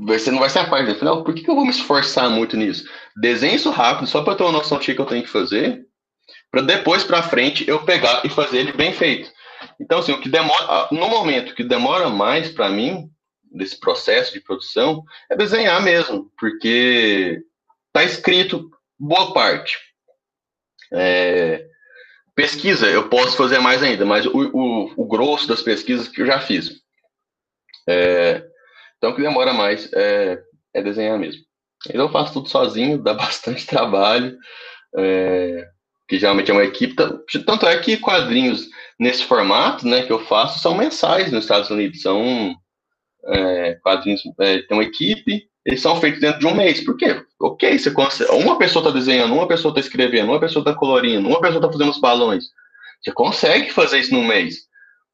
[0.00, 2.30] você não vai ser a parte do final, por que, que eu vou me esforçar
[2.30, 2.88] muito nisso?
[3.16, 5.84] Desenho isso rápido, só para ter uma noção do que eu tenho que fazer,
[6.50, 9.30] para depois para frente eu pegar e fazer ele bem feito.
[9.80, 13.10] Então, assim, o que demora, no momento que demora mais para mim,
[13.50, 17.42] desse processo de produção, é desenhar mesmo, porque
[17.92, 19.78] tá escrito boa parte.
[20.92, 21.67] É,
[22.38, 26.26] pesquisa, eu posso fazer mais ainda, mas o, o, o grosso das pesquisas que eu
[26.26, 26.70] já fiz.
[27.88, 28.46] É,
[28.96, 30.40] então, o que demora mais é,
[30.72, 31.42] é desenhar mesmo.
[31.88, 34.38] Então, eu faço tudo sozinho, dá bastante trabalho.
[34.96, 35.68] É,
[36.08, 36.94] que geralmente é uma equipe.
[37.44, 38.68] Tanto é que quadrinhos
[39.00, 42.02] nesse formato, né, que eu faço, são mensais nos Estados Unidos.
[42.02, 42.54] São
[43.26, 46.82] é, quadrinhos, é, tem uma equipe, eles são feitos dentro de um mês.
[46.82, 47.22] Por quê?
[47.38, 51.28] Ok, você consegue, uma pessoa está desenhando, uma pessoa está escrevendo, uma pessoa está colorindo,
[51.28, 52.46] uma pessoa está fazendo os balões.
[53.02, 54.66] Você consegue fazer isso num mês.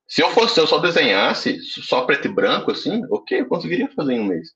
[0.06, 4.12] Se eu fosse, eu só desenhasse, só preto e branco, assim, ok, eu conseguiria fazer
[4.12, 4.50] em um mês.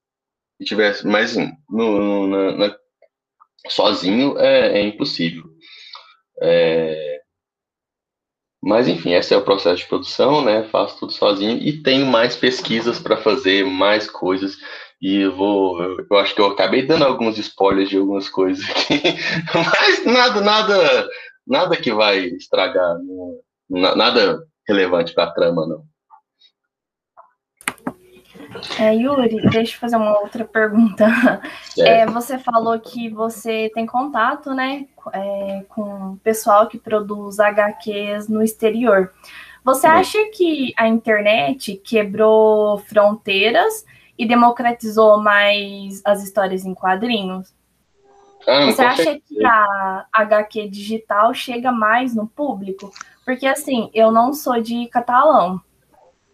[0.56, 2.76] Se tivesse, mas assim, no, no, na,
[3.68, 5.50] sozinho é, é impossível.
[6.40, 7.18] É...
[8.62, 10.62] Mas enfim, esse é o processo de produção, né?
[10.70, 14.56] Faço tudo sozinho e tenho mais pesquisas para fazer, mais coisas.
[15.00, 15.80] E eu vou.
[15.80, 19.00] Eu acho que eu acabei dando alguns spoilers de algumas coisas aqui,
[19.54, 21.08] mas nada, nada,
[21.46, 22.96] nada que vai estragar,
[23.70, 25.84] nada relevante para a trama, não.
[28.80, 31.06] É, Yuri, deixa eu fazer uma outra pergunta.
[31.78, 38.28] É, você falou que você tem contato, né, é, com o pessoal que produz HQs
[38.28, 39.12] no exterior.
[39.64, 43.84] Você acha que a internet quebrou fronteiras
[44.18, 47.54] e democratizou mais as histórias em quadrinhos?
[48.46, 52.92] Ah, você acha que a HQ digital chega mais no público?
[53.24, 55.60] Porque assim, eu não sou de catalão.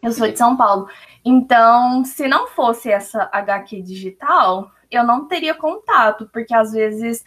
[0.02, 0.88] Eu sou de São Paulo.
[1.24, 7.24] Então, se não fosse essa HQ digital, eu não teria contato, porque às vezes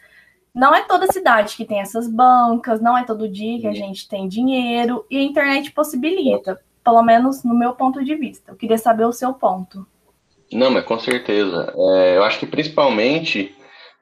[0.53, 4.07] não é toda cidade que tem essas bancas, não é todo dia que a gente
[4.07, 8.51] tem dinheiro, e a internet possibilita, pelo menos no meu ponto de vista.
[8.51, 9.85] Eu queria saber o seu ponto.
[10.51, 11.73] Não, mas com certeza.
[11.75, 13.55] É, eu acho que principalmente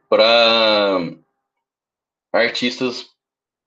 [0.10, 1.00] para
[2.32, 3.08] artistas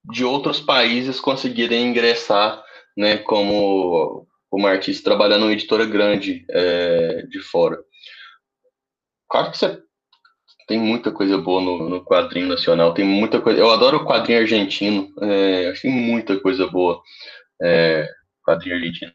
[0.05, 2.63] de outros países conseguirem ingressar
[2.97, 7.79] né, como, como artista trabalhando em uma editora grande é, de fora.
[9.29, 9.83] Claro que você
[10.67, 13.59] tem muita coisa boa no, no, quadrinho nacional, tem muita coisa.
[13.59, 17.03] Eu adoro o quadrinho argentino, é, acho muita coisa boa.
[17.61, 18.09] É,
[18.45, 19.13] quadrinho argentino.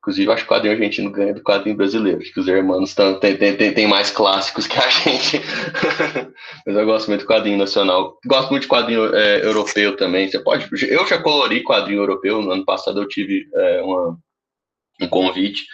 [0.00, 2.22] Inclusive, acho que o quadrinho argentino ganha do quadrinho brasileiro.
[2.22, 5.38] Acho que os irmãos têm, têm, têm, têm mais clássicos que a gente.
[6.66, 8.18] Mas eu gosto muito do quadrinho nacional.
[8.24, 10.26] Gosto muito de quadrinho é, europeu também.
[10.26, 10.66] Você pode.
[10.88, 12.40] Eu já colori quadrinho europeu.
[12.40, 14.18] No ano passado eu tive é, uma,
[15.02, 15.66] um convite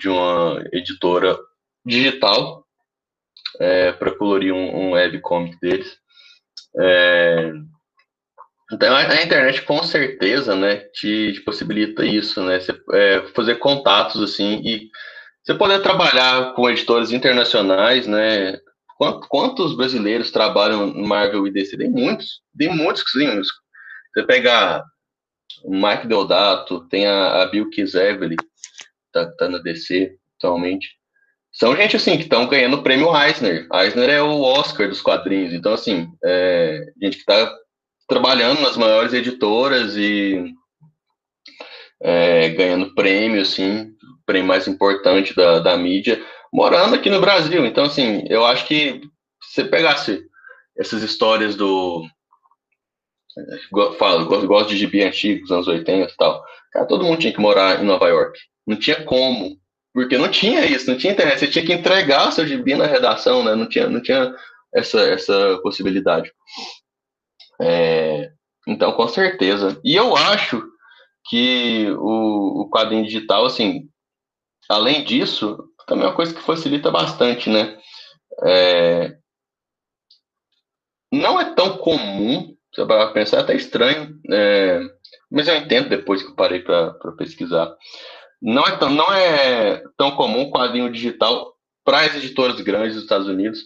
[0.00, 1.38] de uma editora
[1.86, 2.66] digital
[3.60, 5.96] é, para colorir um, um webcomic deles.
[6.76, 7.52] É,
[8.72, 14.22] então, a internet com certeza, né, te, te possibilita isso, né, você, é, fazer contatos,
[14.22, 14.88] assim, e
[15.42, 18.58] você poder trabalhar com editores internacionais, né,
[19.28, 21.76] quantos brasileiros trabalham no Marvel e DC?
[21.76, 23.40] Tem muitos, tem muitos, sim,
[24.14, 24.84] você pega
[25.64, 28.36] o Mike Deodato, tem a, a Bill Kizevely,
[29.12, 31.00] tá, tá na DC atualmente,
[31.52, 35.52] são gente, assim, que estão ganhando o prêmio Eisner, Eisner é o Oscar dos quadrinhos,
[35.52, 37.52] então, assim, é, gente que está
[38.10, 40.52] trabalhando nas maiores editoras e
[42.02, 43.92] é, ganhando prêmio, assim,
[44.26, 46.20] prêmio mais importante da, da mídia,
[46.52, 47.64] morando aqui no Brasil.
[47.64, 49.00] Então, assim, eu acho que
[49.40, 50.24] se você pegasse
[50.76, 52.04] essas histórias do.
[53.96, 56.44] Falo, gosto de gibi antigos, anos 80 e tal.
[56.72, 58.36] Cara, todo mundo tinha que morar em Nova York.
[58.66, 59.56] Não tinha como.
[59.94, 61.38] Porque não tinha isso, não tinha internet.
[61.38, 63.54] Você tinha que entregar seu gibi na redação, né?
[63.54, 64.34] Não tinha, não tinha
[64.74, 66.32] essa, essa possibilidade.
[67.60, 68.32] É,
[68.66, 69.80] então, com certeza.
[69.84, 70.62] E eu acho
[71.28, 73.88] que o, o quadrinho digital, assim,
[74.68, 77.78] além disso, também é uma coisa que facilita bastante, né?
[78.44, 79.16] É,
[81.12, 84.80] não é tão comum, você vai pensar é até estranho, é,
[85.30, 87.74] mas eu entendo depois que eu parei para pesquisar.
[88.40, 91.54] Não é, tão, não é tão comum quadrinho digital
[91.84, 93.60] para as editoras grandes dos Estados Unidos.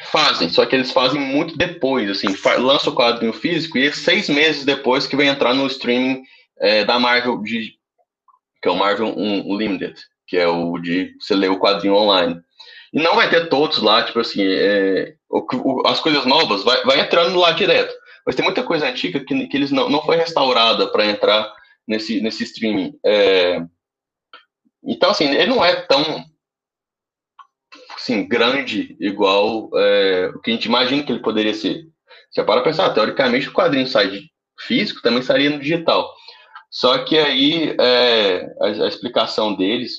[0.00, 2.28] Fazem, só que eles fazem muito depois, assim,
[2.58, 6.22] lança o quadrinho físico e é seis meses depois que vai entrar no streaming
[6.60, 7.74] é, da Marvel, de,
[8.62, 9.96] que é o Marvel Unlimited,
[10.26, 12.40] que é o de você ler o quadrinho online.
[12.92, 16.82] E não vai ter todos lá, tipo assim, é, o, o, as coisas novas vai,
[16.84, 17.92] vai entrando lá direto.
[18.24, 21.52] Mas tem muita coisa antiga que, que eles não, não foi restaurada para entrar
[21.86, 22.94] nesse, nesse streaming.
[23.04, 23.60] É,
[24.84, 26.24] então, assim, ele não é tão
[28.08, 31.84] assim, grande igual é, o que a gente imagina que ele poderia ser.
[32.30, 34.22] Você para pensar, teoricamente o quadrinho sai
[34.60, 36.10] físico, também sairia no digital.
[36.70, 39.92] Só que aí é, a, a, explicação deles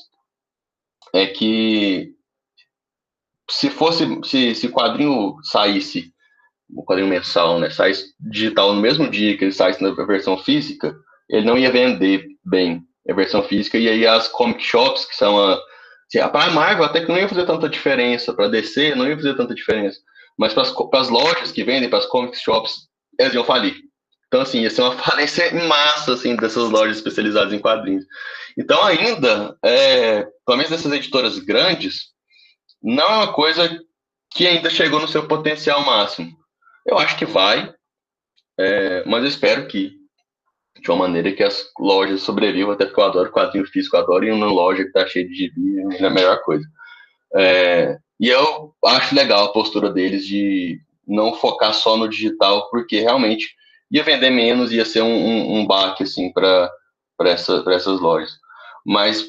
[1.13, 2.11] é que
[3.49, 6.13] se fosse, se, se quadrinho saísse,
[6.75, 10.95] o quadrinho mensal, né, saísse digital no mesmo dia que ele saísse na versão física,
[11.27, 15.39] ele não ia vender bem a versão física, e aí as comic shops, que são
[15.43, 15.59] a,
[16.31, 19.35] para a Marvel até que não ia fazer tanta diferença, para DC não ia fazer
[19.35, 19.99] tanta diferença,
[20.37, 20.63] mas para
[20.99, 22.87] as lojas que vendem, para as comic shops,
[23.19, 23.75] elas iam falir.
[24.27, 28.05] Então, assim, ia ser uma falência em massa, assim, dessas lojas especializadas em quadrinhos.
[28.57, 32.09] Então, ainda, é, pelo menos dessas editoras grandes,
[32.81, 33.79] não é uma coisa
[34.31, 36.37] que ainda chegou no seu potencial máximo.
[36.85, 37.73] Eu acho que vai,
[38.57, 39.98] é, mas eu espero que
[40.81, 44.31] de uma maneira que as lojas sobrevivam, até porque eu adoro quadrinho físico, adoro ir
[44.31, 46.65] numa loja que tá cheia de gibi, é a melhor coisa.
[47.35, 52.99] É, e eu acho legal a postura deles de não focar só no digital, porque
[52.99, 53.55] realmente
[53.91, 56.71] ia vender menos, ia ser um, um, um baque, assim, para
[57.21, 58.31] essa, essas lojas.
[58.85, 59.25] Mas,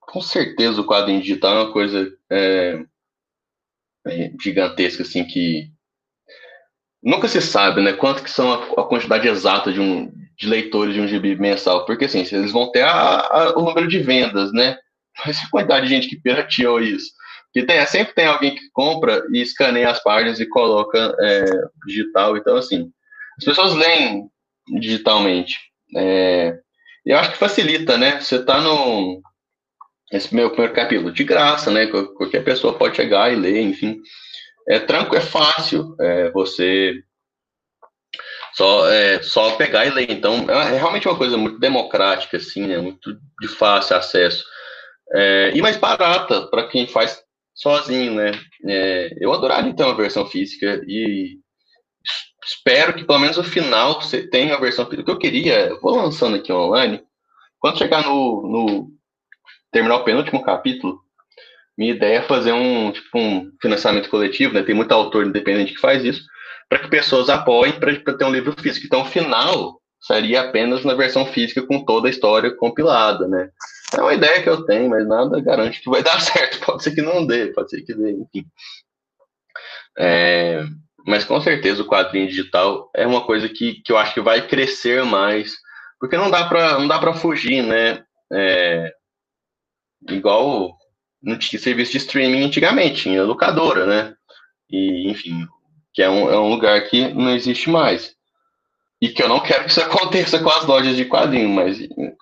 [0.00, 2.84] com certeza, o quadrinho digital é uma coisa é,
[4.06, 5.70] é gigantesca, assim, que
[7.02, 10.94] nunca se sabe, né, quanto que são a, a quantidade exata de um, de leitores
[10.94, 14.50] de um gibi mensal, porque assim, eles vão ter a, a, o número de vendas,
[14.52, 14.78] né?
[15.24, 17.12] Mas a quantidade de gente que pirateou isso.
[17.52, 21.44] Porque tem, sempre tem alguém que compra e escaneia as páginas e coloca é,
[21.86, 22.36] digital.
[22.36, 22.90] Então, assim,
[23.36, 24.30] as pessoas leem
[24.80, 25.58] digitalmente.
[25.94, 26.56] É,
[27.04, 28.20] eu acho que facilita, né?
[28.20, 29.20] Você tá no.
[30.12, 31.86] Esse meu primeiro capítulo, de graça, né?
[31.86, 34.00] Qualquer pessoa pode chegar e ler, enfim.
[34.68, 37.02] É tranquilo, é fácil é, você
[38.60, 40.10] Só, é, só pegar e ler.
[40.10, 42.76] Então, é, é realmente uma coisa muito democrática, assim, né?
[42.76, 44.44] Muito de fácil acesso.
[45.14, 47.22] É, e mais barata para quem faz
[47.54, 48.32] sozinho, né?
[48.66, 51.38] É, eu adoraria ter uma versão física e
[52.44, 55.00] espero que pelo menos no final você tenha a versão física.
[55.00, 57.02] O que eu queria, eu vou lançando aqui online,
[57.58, 58.90] quando chegar no, no
[59.72, 61.00] terminar o penúltimo capítulo,
[61.78, 64.62] minha ideia é fazer um, tipo, um financiamento coletivo, né?
[64.62, 66.22] Tem muito autor independente que faz isso,
[66.70, 68.86] para que pessoas apoiem para ter um livro físico.
[68.86, 73.50] Então, o final seria apenas na versão física com toda a história compilada, né?
[73.92, 76.64] É uma ideia que eu tenho, mas nada garante que vai dar certo.
[76.64, 78.46] Pode ser que não dê, pode ser que dê, enfim.
[79.98, 80.64] É,
[81.04, 84.46] mas com certeza o quadrinho digital é uma coisa que, que eu acho que vai
[84.46, 85.56] crescer mais,
[85.98, 88.04] porque não dá para não dá para fugir, né?
[88.32, 88.92] É,
[90.08, 90.76] igual
[91.20, 94.14] não tinha serviço de streaming antigamente, tinha locadora, né?
[94.70, 95.46] E enfim,
[95.92, 98.14] que é um, é um lugar que não existe mais.
[99.00, 101.78] E que eu não quero que isso aconteça com as lojas de quadrinho, mas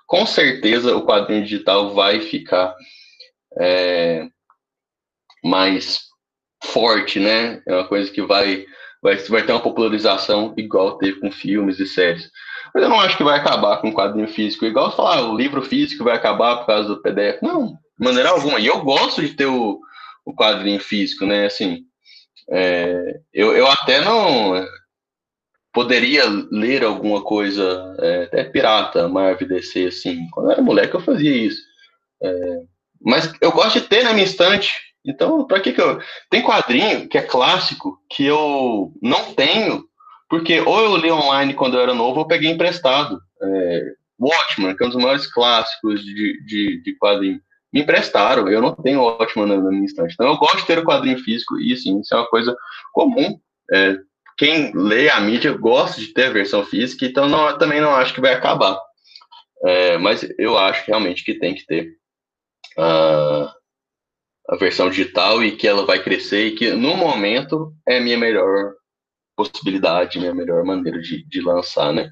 [0.07, 2.75] com certeza o quadrinho digital vai ficar
[3.59, 4.27] é,
[5.43, 6.09] mais
[6.63, 7.63] forte, né?
[7.67, 8.65] É uma coisa que vai,
[9.03, 12.31] vai, vai ter uma popularização igual teve com filmes e séries.
[12.75, 15.63] Mas eu não acho que vai acabar com o quadrinho físico, igual falar, o livro
[15.63, 17.41] físico vai acabar por causa do PDF.
[17.43, 18.61] Não, de maneira alguma.
[18.61, 19.81] E eu gosto de ter o,
[20.25, 21.47] o quadrinho físico, né?
[21.47, 21.85] Assim,
[22.51, 24.67] é, eu, eu até não
[25.73, 30.29] poderia ler alguma coisa, é, até pirata, Marvel DC, assim.
[30.31, 31.63] Quando eu era moleque eu fazia isso.
[32.23, 32.61] É,
[33.01, 34.73] mas eu gosto de ter na minha estante.
[35.05, 36.01] Então, para que que eu...
[36.31, 39.85] Tem quadrinho que é clássico, que eu não tenho,
[40.29, 43.21] porque ou eu li online quando eu era novo, ou eu peguei emprestado.
[43.41, 43.83] É,
[44.21, 47.41] Watchman, que é um dos maiores clássicos de, de, de quadrinho,
[47.73, 48.49] me emprestaram.
[48.49, 50.15] Eu não tenho Watchman na, na minha estante.
[50.15, 52.57] Então, eu gosto de ter o quadrinho físico, e sim, isso é uma coisa
[52.93, 53.39] comum.
[53.73, 53.99] É,
[54.37, 58.15] quem lê a mídia gosta de ter a versão física, então não, também não acho
[58.15, 58.79] que vai acabar.
[59.65, 61.97] É, mas eu acho realmente que tem que ter
[62.79, 63.53] a,
[64.49, 68.17] a versão digital e que ela vai crescer e que no momento é a minha
[68.17, 68.75] melhor
[69.37, 72.09] possibilidade, minha melhor maneira de, de lançar, né?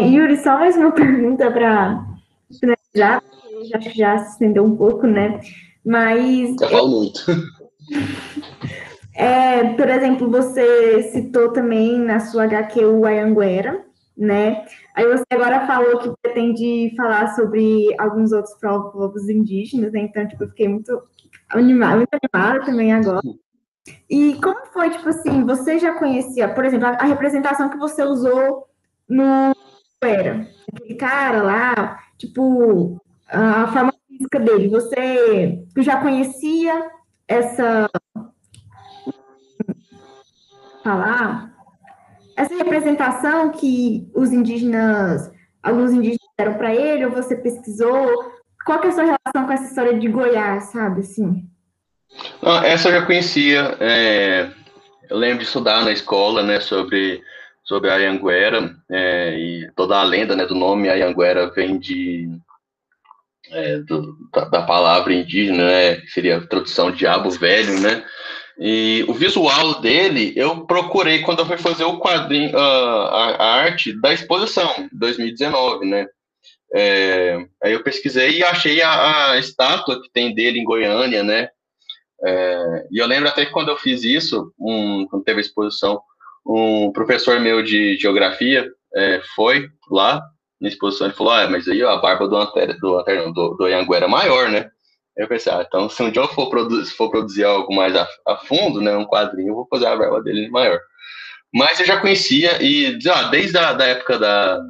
[0.00, 2.02] É, Yuri, só mais uma pergunta para
[2.58, 3.22] finalizar,
[3.68, 5.40] já acho que já se estendeu um pouco, né?
[5.84, 6.56] Mas.
[6.58, 7.20] Já falo muito.
[9.12, 13.84] É, por exemplo, você citou também na sua HQ o Ayanguera,
[14.16, 14.64] né?
[14.94, 20.00] Aí você agora falou que pretende falar sobre alguns outros povos indígenas, né?
[20.02, 21.02] Então, tipo, eu fiquei muito
[21.50, 23.20] animada, muito animada também agora.
[24.08, 28.02] E como foi, tipo assim, você já conhecia, por exemplo, a, a representação que você
[28.02, 28.68] usou
[29.06, 29.52] no
[30.02, 30.48] Era?
[30.72, 36.90] Aquele cara lá, tipo, a forma física dele, você já conhecia
[37.28, 37.88] essa
[40.82, 41.50] falar
[42.40, 45.30] essa representação que os indígenas,
[45.62, 48.32] alguns indígenas deram para ele, ou você pesquisou?
[48.64, 51.44] Qual que é a sua relação com essa história de Goiás, sabe, assim?
[52.42, 53.76] Não, essa eu já conhecia.
[53.78, 54.50] É,
[55.10, 57.22] eu lembro de estudar na escola, né, sobre
[57.70, 62.28] sobre a Anhanguera, é, e toda a lenda né, do nome Anhanguera vem de
[63.48, 68.04] é, do, da, da, palavra indígena, né, que seria a tradução diabo velho, né?
[68.58, 73.92] E o visual dele, eu procurei quando eu fui fazer o quadrinho, a, a arte
[74.00, 76.08] da exposição, 2019, né?
[76.74, 81.48] É, aí eu pesquisei e achei a, a, estátua que tem dele em Goiânia, né?
[82.24, 86.02] É, e eu lembro até que quando eu fiz isso, um, quando teve a exposição,
[86.46, 90.22] um professor meu de geografia é, foi lá
[90.60, 94.04] na exposição e falou, ah, mas aí a barba do Antero, do, do, do Anhanguera
[94.04, 94.70] é maior, né?
[95.16, 96.50] Eu pensei, ah, então se um dia eu for,
[96.96, 100.22] for produzir algo mais a, a, fundo, né, um quadrinho, eu vou fazer a barba
[100.22, 100.78] dele maior.
[101.52, 104.60] Mas eu já conhecia, e ah, desde a da época da,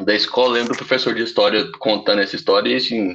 [0.00, 3.14] da escola, lembro do professor de história contando essa história e assim,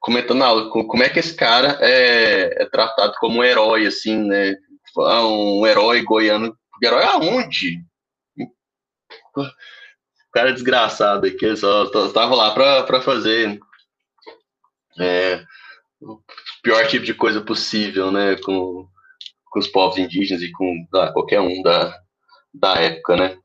[0.00, 4.54] comentando aula como é que esse cara é, é tratado como um herói, assim, né?
[4.98, 6.56] Ah, um herói goiano.
[6.82, 7.84] Herói aonde?
[10.32, 13.60] cara desgraçado aqui, só tava lá para fazer
[14.98, 15.44] é,
[16.00, 16.18] o
[16.62, 18.88] pior tipo de coisa possível, né, com,
[19.50, 22.00] com os povos indígenas e com qualquer um da,
[22.52, 23.38] da época, né.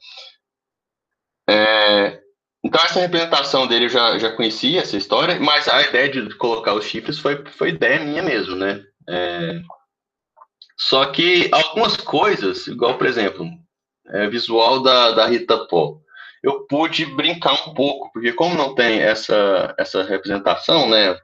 [1.50, 2.22] É,
[2.64, 6.74] então essa representação dele eu já, já conhecia, essa história, mas a ideia de colocar
[6.74, 8.82] os chifres foi, foi ideia minha mesmo, né.
[9.10, 9.62] É,
[10.78, 13.50] só que algumas coisas, igual, por exemplo,
[14.08, 16.00] é, visual da, da Rita Pó,
[16.44, 21.18] eu pude brincar um pouco, porque como não tem essa, essa representação, né?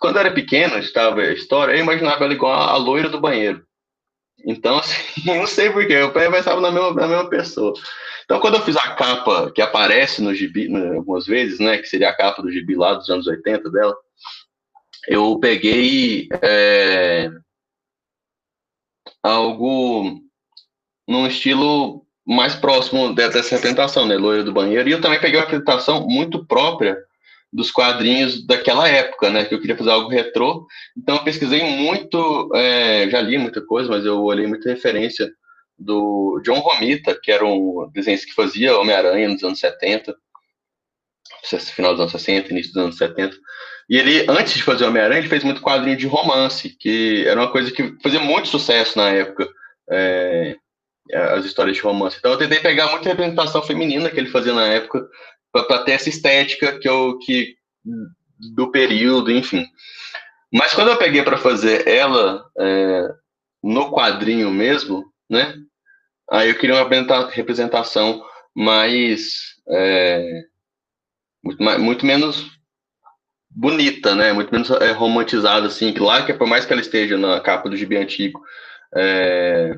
[0.00, 3.64] Quando eu era pequeno, estava a história, eu imaginava ela igual a loira do banheiro.
[4.44, 7.72] Então, assim, não sei porquê, eu pensava na mesma, na mesma pessoa.
[8.24, 11.88] Então, quando eu fiz a capa que aparece no gibi, né, algumas vezes, né, que
[11.88, 13.96] seria a capa do gibi lá dos anos 80 dela,
[15.08, 17.30] eu peguei é,
[19.22, 20.20] algo
[21.06, 25.44] num estilo mais próximo dessa representação, né, loira do banheiro, e eu também peguei uma
[25.44, 26.96] representação muito própria
[27.52, 29.44] dos quadrinhos daquela época, né?
[29.44, 30.66] Que eu queria fazer algo retrô.
[30.96, 35.28] Então eu pesquisei muito, é, já li muita coisa, mas eu olhei muita referência
[35.76, 40.14] do John Romita, que era um desenhista que fazia Homem-Aranha nos anos 70,
[41.74, 43.36] final dos anos 60, início dos anos 70.
[43.90, 47.50] E ele, antes de fazer Homem-Aranha, ele fez muito quadrinho de romance, que era uma
[47.50, 49.48] coisa que fazia muito sucesso na época.
[49.90, 50.56] É,
[51.12, 52.16] as histórias de romance.
[52.18, 55.08] Então eu tentei pegar muita representação feminina que ele fazia na época
[55.52, 57.56] para ter essa estética que eu que
[58.54, 59.66] do período, enfim.
[60.52, 63.08] Mas quando eu peguei para fazer ela é,
[63.62, 65.54] no quadrinho mesmo, né?
[66.30, 68.24] Aí eu queria uma representação
[68.54, 70.42] mais é,
[71.42, 72.59] muito, mais, muito menos
[73.50, 74.32] bonita, né?
[74.32, 75.92] Muito menos é, romantizada, assim.
[75.92, 78.40] Que lá, que por mais que ela esteja na capa do gibi antigo,
[78.94, 79.74] é,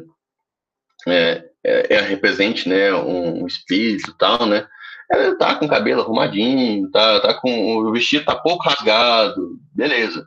[1.09, 2.93] é, é, é represente, né?
[2.95, 4.67] Um, um espírito e tal, né?
[5.11, 10.27] Ela tá com o cabelo arrumadinho, tá, tá com o vestido tá pouco rasgado, beleza.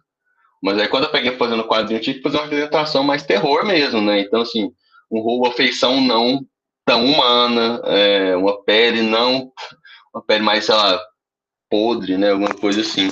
[0.61, 3.23] Mas aí quando eu peguei fazendo o quadrinho, eu tive que fazer uma representação mais
[3.23, 4.19] terror mesmo, né?
[4.19, 4.71] Então, assim,
[5.11, 6.45] um roubo, feição não
[6.85, 9.51] tão humana, é, uma pele não,
[10.13, 10.99] uma pele mais, sei lá,
[11.75, 12.31] podre, né?
[12.31, 13.11] Alguma coisa assim.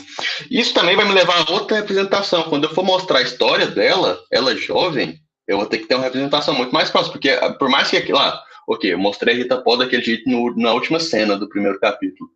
[0.49, 2.43] Isso também vai me levar a outra representação.
[2.43, 6.05] Quando eu for mostrar a história dela, ela jovem, eu vou ter que ter uma
[6.05, 9.61] representação muito mais próxima, porque por mais que aquilo lá, ok, eu mostrei a Rita
[9.61, 12.29] Paul daquele jeito no, na última cena do primeiro capítulo.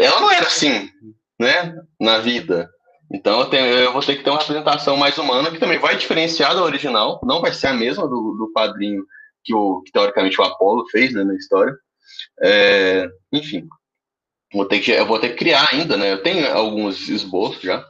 [0.00, 0.88] Ela não era assim,
[1.38, 2.70] né, na vida.
[3.12, 5.96] Então eu, tenho, eu, vou ter que ter uma representação mais humana que também vai
[5.96, 8.52] diferenciar da original, não vai ser a mesma do, do
[9.44, 11.74] que, o, que teoricamente o Apollo fez né, na história.
[12.42, 13.66] É, enfim,
[14.52, 16.12] vou ter que, eu vou ter que criar ainda, né?
[16.12, 17.84] Eu tenho alguns esboços já,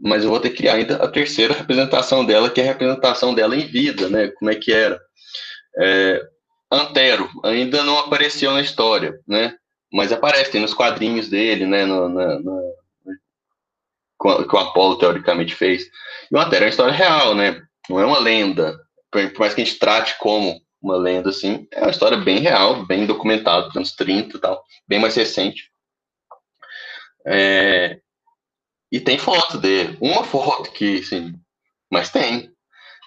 [0.00, 3.34] mas eu vou ter que criar ainda a terceira representação dela, que é a representação
[3.34, 4.28] dela em vida, né?
[4.28, 5.00] Como é que era.
[5.78, 6.22] É,
[6.70, 9.54] Antero ainda não apareceu na história, né?
[9.92, 11.84] Mas aparece, tem nos quadrinhos dele, né?
[11.84, 12.38] No, na,
[14.18, 15.84] que o Apolo teoricamente fez.
[16.30, 17.62] E o Antero é uma história real, né?
[17.88, 18.78] Não é uma lenda.
[19.10, 22.84] Por mais que a gente trate como uma lenda, assim, é uma história bem real,
[22.84, 25.70] bem documentada, dos anos 30 e tal, bem mais recente.
[27.26, 28.00] É...
[28.90, 29.98] E tem foto dele.
[30.00, 31.34] Uma foto que, assim,
[31.90, 32.50] mas tem.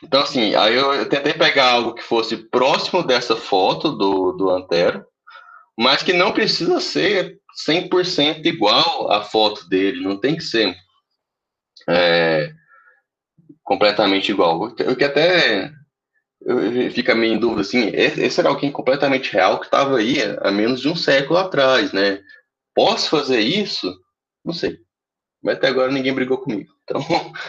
[0.03, 4.49] Então, assim, aí eu, eu, tentei pegar algo que fosse próximo dessa foto do, do
[4.49, 5.05] Antero,
[5.77, 10.75] mas que não precisa ser 100% igual à foto dele, não tem que ser
[11.89, 12.51] é,
[13.63, 14.63] completamente igual.
[14.63, 15.71] O que até
[16.93, 20.79] fica meio em dúvida, assim, esse era alguém completamente real que estava aí há menos
[20.79, 22.21] de um século atrás, né?
[22.73, 23.93] Posso fazer isso?
[24.49, 24.79] Não sei.
[25.43, 26.71] Mas até agora ninguém brigou comigo.
[26.89, 27.03] Então,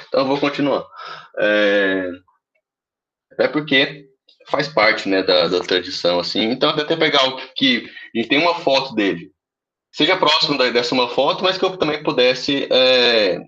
[0.06, 0.86] então eu vou continuar.
[1.38, 2.10] É,
[3.32, 4.06] até porque
[4.50, 6.42] faz parte, né, da, da tradição, assim.
[6.50, 9.32] Então, até pegar o que a gente tem uma foto dele,
[9.90, 13.40] seja próximo da, dessa uma foto, mas que eu também pudesse é,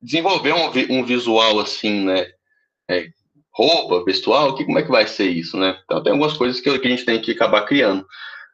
[0.00, 2.30] desenvolver um, um, visual, assim, né,
[2.88, 3.08] é,
[3.52, 5.76] roupa, vestual, que, como é que vai ser isso, né?
[5.82, 8.06] Então, tem algumas coisas que, que a gente tem que acabar criando.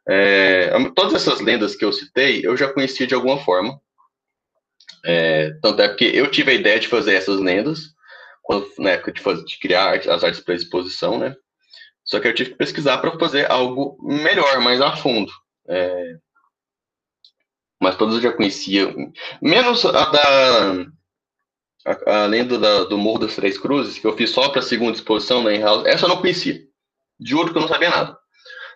[0.08, 3.78] É, todas essas lendas que eu citei, eu já conhecia de alguma forma.
[5.10, 7.94] É, tanto é porque eu tive a ideia de fazer essas lendas,
[8.42, 11.34] quando, na época de, fazer, de criar as artes para exposição, né?
[12.04, 15.32] Só que eu tive que pesquisar para fazer algo melhor, mais a fundo.
[15.66, 16.16] É...
[17.80, 18.94] Mas todas eu já conhecia,
[19.40, 20.86] menos a da.
[21.86, 24.62] A, a lenda da, do Morro das Três Cruzes, que eu fiz só para a
[24.62, 26.60] segunda exposição na House, essa eu não conhecia.
[27.18, 28.18] Juro que eu não sabia nada.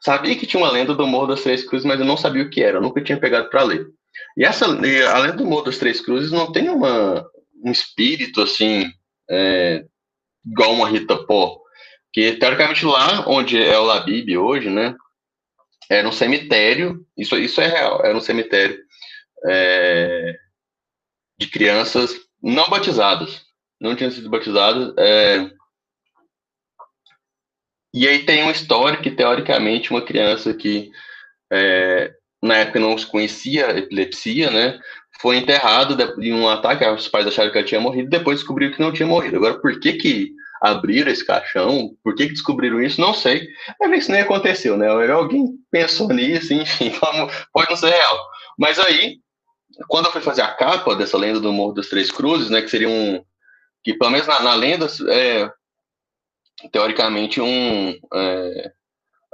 [0.00, 2.48] Sabia que tinha uma lenda do Morro das Três Cruzes, mas eu não sabia o
[2.48, 3.86] que era, eu nunca tinha pegado para ler.
[4.36, 7.24] E essa, a lenda do Morro das Três Cruzes não tem uma,
[7.62, 8.90] um espírito assim
[9.30, 9.84] é,
[10.44, 11.60] igual uma Rita Pó.
[12.12, 14.94] Que teoricamente lá onde é o Labib hoje, né?
[15.90, 18.78] Era um cemitério, isso, isso é real, era um cemitério
[19.46, 20.36] é,
[21.38, 23.44] de crianças não batizadas,
[23.80, 24.94] não tinham sido batizadas.
[24.98, 25.50] É,
[27.94, 30.90] e aí tem uma história que, teoricamente, uma criança que
[31.52, 34.80] é, na época não se conhecia epilepsia, né?
[35.22, 38.80] foi enterrado em um ataque, os pais acharam que ela tinha morrido, depois descobriram que
[38.80, 39.36] não tinha morrido.
[39.36, 41.96] Agora, por que que abriram esse caixão?
[42.02, 43.00] Por que que descobriram isso?
[43.00, 43.48] Não sei.
[43.78, 44.88] Mas isso nem aconteceu, né?
[44.88, 46.92] Alguém pensou nisso, enfim,
[47.52, 48.28] pode não ser real.
[48.58, 49.20] Mas aí,
[49.86, 52.68] quando eu fui fazer a capa dessa lenda do Morro das Três Cruzes, né, que
[52.68, 53.24] seria um...
[53.84, 55.48] que pelo menos na, na lenda, é,
[56.72, 58.72] teoricamente, um, é,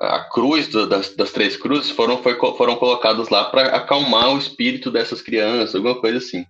[0.01, 4.39] a cruz do, das, das, três cruzes foram, foi, foram colocados lá para acalmar o
[4.39, 6.45] espírito dessas crianças, alguma coisa assim.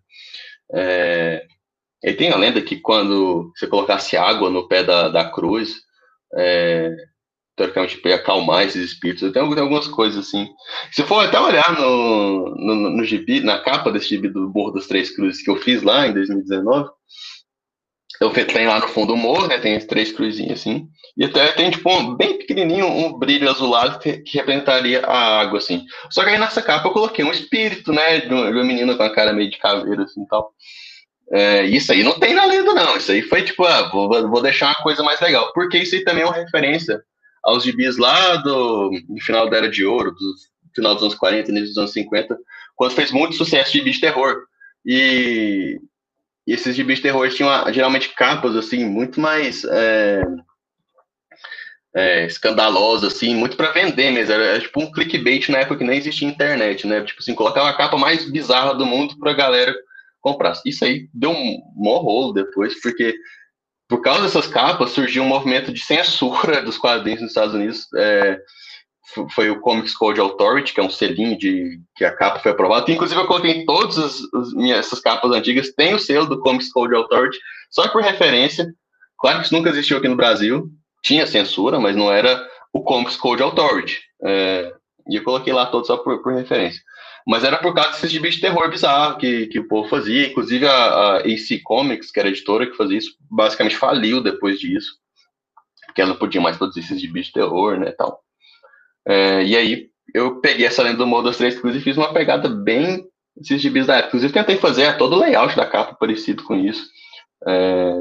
[0.75, 1.45] É,
[2.05, 5.77] e tem a lenda que quando você colocasse água no pé da, da cruz,
[6.37, 6.95] é,
[7.59, 9.33] teoricamente para acalmar esses espíritos.
[9.33, 10.49] Tem algumas coisas assim.
[10.93, 14.87] Se for até olhar no, no, no gibi, na capa desse gibi do Morro das
[14.87, 16.89] Três Cruzes que eu fiz lá em 2019,
[18.21, 19.59] eu tem lá no fundo o morro, né?
[19.59, 20.89] Tem as três cruzinhas assim.
[21.17, 25.59] E até tem, tipo, um, bem pequenininho, um brilho azulado que, que, representaria a água,
[25.59, 25.85] assim.
[26.11, 28.21] Só que aí nessa capa eu coloquei um espírito, né?
[28.21, 30.53] De uma, de uma menina com a cara meio de caveira, assim, tal.
[31.31, 32.97] É, isso aí não tem na lenda, não.
[32.97, 35.53] Isso aí foi, tipo, ah, vou, vou deixar uma coisa mais legal.
[35.53, 37.01] Porque isso aí também é uma referência
[37.45, 40.35] aos gibis lá do, do final da Era de Ouro, do
[40.75, 42.37] final dos anos 40, início dos anos 50,
[42.75, 44.37] quando fez muito sucesso de gibi de terror.
[44.85, 45.79] E
[46.49, 50.23] e esses gibis de terror tinham geralmente capas, assim, muito mais é,
[51.95, 54.33] é, escandalosas, assim, muito para vender mesmo.
[54.33, 57.03] Era, era, tipo um clickbait na época que nem existia internet, né?
[57.03, 59.77] Tipo assim, colocar a capa mais bizarra do mundo pra galera
[60.23, 60.55] comprar.
[60.65, 63.15] Isso aí deu um mó rolo depois, porque
[63.87, 67.87] por causa dessas capas surgiu um movimento de censura dos quadrinhos nos Estados Unidos.
[67.95, 68.41] É,
[69.31, 72.91] foi o Comics Code Authority, que é um selinho de que a capa foi aprovada.
[72.91, 76.73] Inclusive, eu coloquei todas as, as minhas, essas capas antigas, tem o selo do Comics
[76.73, 77.39] Code Authority,
[77.71, 78.67] só por referência.
[79.19, 80.71] Claro que isso nunca existiu aqui no Brasil,
[81.03, 84.01] tinha censura, mas não era o Comics Code Authority.
[84.23, 84.73] É,
[85.09, 86.81] e eu coloquei lá todos só por, por, referência.
[87.27, 90.29] Mas era por causa desses gibis de terror bizarro que, que o povo fazia.
[90.29, 94.59] Inclusive a, a AC Comics, que era a editora que fazia isso, basicamente faliu depois
[94.59, 94.97] disso.
[95.87, 98.23] Porque ela não podia mais produzir esses gibis de terror, né, tal.
[99.09, 102.13] É, e aí eu peguei essa lenda do Morro das Três Cruzes e fiz uma
[102.13, 103.09] pegada bem
[103.41, 104.09] esses gibis da época.
[104.09, 106.87] Inclusive tentei fazer todo o layout da capa parecido com isso.
[107.47, 107.93] É,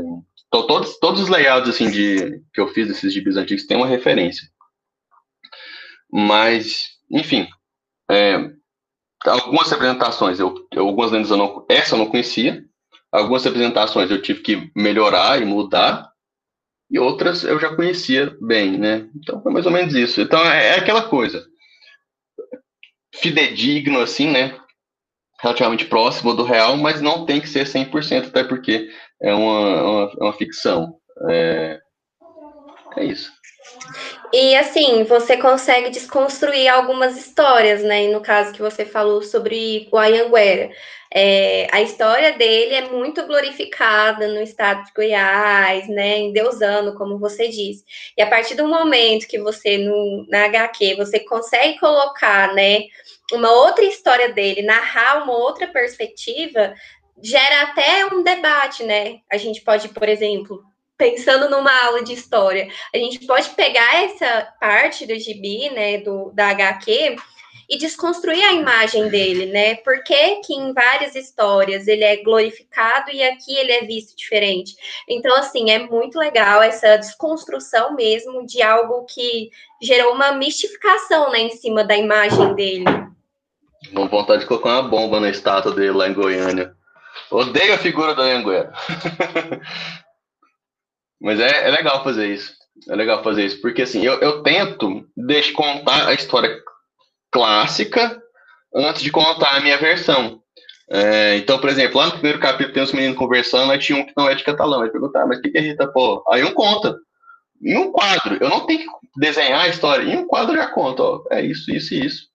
[0.50, 4.48] todos, todos os layouts assim, de, que eu fiz desses gibis antigos têm uma referência.
[6.12, 7.48] Mas, enfim,
[8.10, 8.52] é,
[9.26, 12.64] algumas representações, eu, algumas lendas eu não, essa eu não conhecia,
[13.12, 16.10] algumas representações eu tive que melhorar e mudar,
[16.90, 19.10] e outras eu já conhecia bem, né?
[19.16, 20.22] Então foi mais ou menos isso.
[20.22, 21.46] Então é, é aquela coisa.
[23.16, 24.58] Fidedigno, assim, né?
[25.42, 28.90] Relativamente próximo do real, mas não tem que ser 100%, até porque
[29.22, 30.96] é uma, uma, uma ficção.
[31.30, 31.80] É,
[32.98, 33.32] é isso.
[34.34, 38.06] E assim, você consegue desconstruir algumas histórias, né?
[38.06, 40.70] E no caso que você falou sobre o Ayanguera.
[41.14, 47.18] É, a história dele é muito glorificada no estado de Goiás, né, em Deusano, como
[47.18, 47.86] você disse.
[48.18, 52.82] E a partir do momento que você, no, na HQ, você consegue colocar, né,
[53.32, 56.74] uma outra história dele, narrar uma outra perspectiva,
[57.24, 59.20] gera até um debate, né?
[59.32, 60.62] A gente pode, por exemplo,
[60.98, 66.32] pensando numa aula de história, a gente pode pegar essa parte do gibi, né, do,
[66.34, 67.18] da HQ,
[67.70, 69.76] e desconstruir a imagem dele, né?
[69.76, 74.74] Por que, que em várias histórias ele é glorificado e aqui ele é visto diferente?
[75.08, 79.50] Então, assim, é muito legal essa desconstrução mesmo de algo que
[79.82, 82.86] gerou uma mistificação né, em cima da imagem dele.
[83.94, 86.74] Com vontade de colocar uma bomba na estátua dele lá em Goiânia.
[87.30, 88.72] Odeio a figura da Anguera.
[91.22, 92.54] Mas é, é legal fazer isso.
[92.88, 96.62] É legal fazer isso, porque assim, eu, eu tento deixar contar a história
[97.32, 98.22] clássica
[98.74, 100.42] antes de contar a minha versão.
[100.90, 104.06] É, então, por exemplo, lá no primeiro capítulo tem os meninos conversando, aí tinha um
[104.06, 104.82] que não é de catalão.
[104.82, 106.24] Aí perguntar, ah, mas o que, que é Rita Pô?
[106.30, 106.96] Aí um conta.
[107.62, 108.88] Em um quadro, eu não tenho que
[109.18, 112.28] desenhar a história, em um quadro já conta, ó, é isso, isso e isso.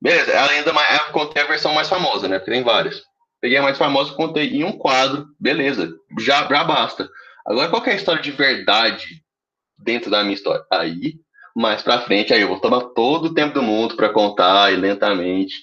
[0.00, 2.38] Beleza, ainda mais, eu contei a versão mais famosa, né?
[2.38, 3.02] Porque tem várias.
[3.40, 7.08] Peguei a mais famosa, contei em um quadro, beleza, já, já basta.
[7.46, 9.22] Agora, qual é a história de verdade
[9.78, 10.64] dentro da minha história?
[10.70, 11.14] Aí
[11.56, 14.76] mais pra frente, aí eu vou tomar todo o tempo do mundo para contar e
[14.76, 15.54] lentamente.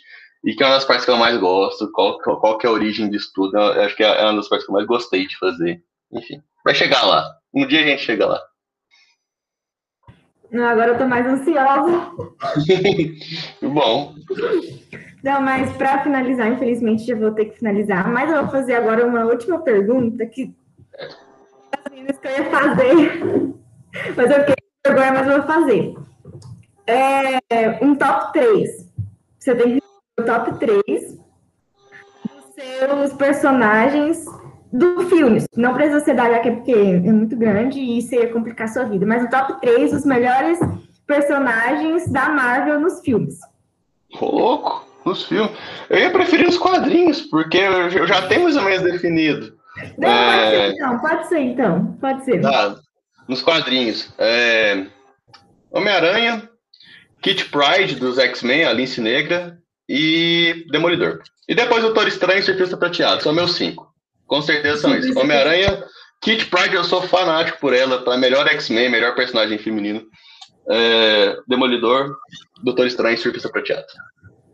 [0.44, 2.74] E que é uma das partes que eu mais gosto, qual, qual que é a
[2.74, 5.38] origem disso tudo, eu acho que é uma das partes que eu mais gostei de
[5.38, 5.84] fazer.
[6.12, 7.24] Enfim, vai chegar lá.
[7.54, 8.42] Um dia a gente chega lá.
[10.52, 12.12] Não, agora eu tô mais ansiosa.
[13.62, 14.16] Bom.
[15.24, 19.06] Não, mas para finalizar, infelizmente já vou ter que finalizar, mas eu vou fazer agora
[19.06, 20.54] uma última pergunta que
[21.86, 23.24] as meninas que eu ia fazer,
[24.16, 24.56] mas eu fiquei
[24.86, 25.96] agora, mas eu vou fazer.
[26.86, 28.92] É um top 3.
[29.40, 29.84] Você tem que
[30.20, 31.18] o top 3
[32.26, 34.26] dos seus personagens
[34.72, 35.44] do filme.
[35.56, 39.06] Não precisa ser da HQ, porque é muito grande e isso ia complicar sua vida.
[39.06, 40.60] Mas o top 3 dos melhores
[41.06, 43.40] personagens da Marvel nos filmes.
[44.20, 45.52] Louco, nos filmes.
[45.90, 49.54] Eu ia preferir os quadrinhos, porque eu já tenho mais ou menos definido.
[49.98, 50.72] Não, é...
[50.72, 52.42] pode ser então, pode ser então, pode ser.
[52.42, 52.76] Tá.
[53.28, 54.14] nos quadrinhos.
[54.18, 54.86] É,
[55.72, 56.48] Homem-Aranha,
[57.22, 59.58] Kit Pride dos X-Men, a Lince Negra
[59.90, 61.22] e Demolidor.
[61.48, 63.24] E depois Doutor Estranho e Surfista Prateado.
[63.24, 63.92] São meus cinco.
[64.28, 65.16] Com certeza são esses.
[65.16, 65.84] Homem-Aranha,
[66.22, 70.04] Kit Pride, eu sou fanático por ela, para melhor X-Men, melhor personagem feminino.
[70.70, 72.16] É, Demolidor,
[72.64, 73.86] Doutor Estranho e Surfista Prateado.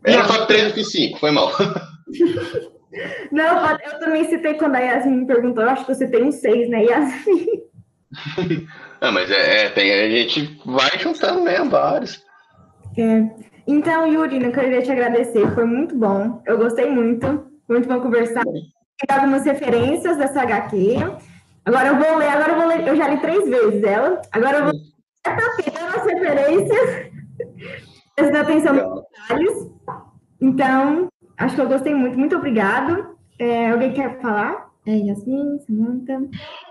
[0.04, 1.52] Era top 3 e 5, foi mal.
[3.30, 6.32] Não, eu também citei quando a Yasmin me perguntou, eu acho que você tem um
[6.32, 7.46] 6, né, Yasmin?
[9.00, 12.24] ah, mas é, é, tem, a gente vai juntando né, vários.
[12.98, 13.50] É.
[13.66, 16.42] Então, Yuri, eu queria te agradecer, foi muito bom.
[16.44, 18.42] Eu gostei muito, muito bom conversar.
[18.42, 20.96] Tem algumas referências dessa HQ.
[21.64, 24.20] Agora eu vou ler, agora eu vou ler, eu já li três vezes ela.
[24.32, 24.90] Agora eu vou ler
[25.96, 27.12] as referências,
[28.16, 29.70] prestando atenção nos detalhes.
[30.40, 31.08] Então,
[31.40, 32.18] acho que eu gostei muito.
[32.18, 33.18] Muito obrigado.
[33.38, 34.70] É, alguém quer falar?
[34.86, 36.20] É, Yasmin, Samantha.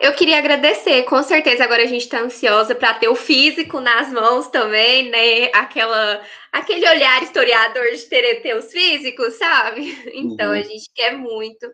[0.01, 4.11] Eu queria agradecer, com certeza agora a gente está ansiosa para ter o físico nas
[4.11, 5.51] mãos também, né?
[5.53, 6.21] Aquela,
[6.51, 9.95] aquele olhar historiador de ter, ter os físicos, sabe?
[10.13, 10.59] Então uhum.
[10.59, 11.67] a gente quer muito.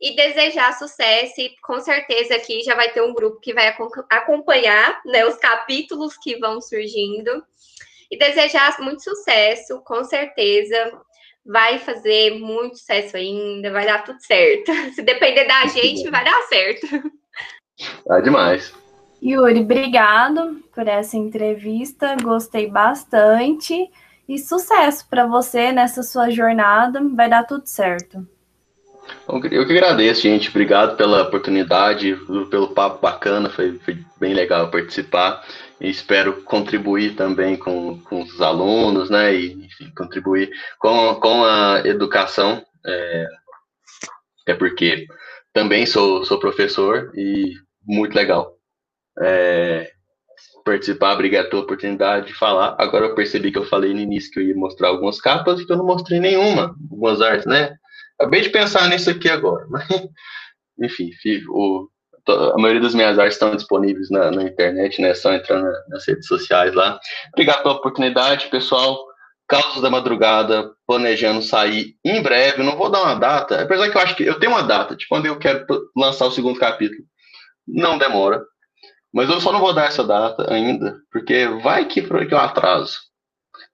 [0.00, 3.72] E desejar sucesso, e com certeza aqui já vai ter um grupo que vai
[4.10, 7.42] acompanhar né, os capítulos que vão surgindo.
[8.10, 10.92] E desejar muito sucesso, com certeza
[11.44, 14.72] vai fazer muito sucesso ainda, vai dar tudo certo.
[14.94, 17.12] Se depender da gente, vai dar certo.
[18.06, 18.72] Vai demais.
[19.22, 23.88] Yuri, obrigado por essa entrevista, gostei bastante
[24.28, 28.26] e sucesso para você nessa sua jornada, vai dar tudo certo.
[29.28, 30.48] Eu que agradeço, gente.
[30.48, 32.16] Obrigado pela oportunidade,
[32.50, 35.44] pelo papo bacana, foi, foi bem legal participar
[35.90, 42.64] espero contribuir também com, com os alunos, né, e enfim, contribuir com, com a educação,
[42.86, 43.26] é,
[44.48, 45.06] é porque
[45.52, 47.54] também sou, sou professor e
[47.86, 48.56] muito legal
[49.20, 49.90] é,
[50.64, 52.76] participar, obrigado pela oportunidade de falar.
[52.78, 55.66] Agora eu percebi que eu falei no início que eu ia mostrar algumas capas e
[55.66, 57.76] que eu não mostrei nenhuma, algumas artes, né?
[58.18, 59.86] Acabei de pensar nisso aqui agora, mas
[60.80, 61.10] enfim,
[61.48, 61.88] o,
[62.28, 65.14] a maioria das minhas artes estão disponíveis na, na internet, né?
[65.14, 66.98] Só entrando nas redes sociais lá.
[67.32, 68.98] Obrigado pela oportunidade, pessoal.
[69.48, 72.62] Causos da Madrugada, planejando sair em breve.
[72.62, 75.06] Não vou dar uma data, apesar que eu acho que eu tenho uma data de
[75.08, 75.66] quando eu quero
[75.96, 77.02] lançar o segundo capítulo.
[77.66, 78.42] Não demora.
[79.12, 82.98] Mas eu só não vou dar essa data ainda, porque vai que, que eu atraso.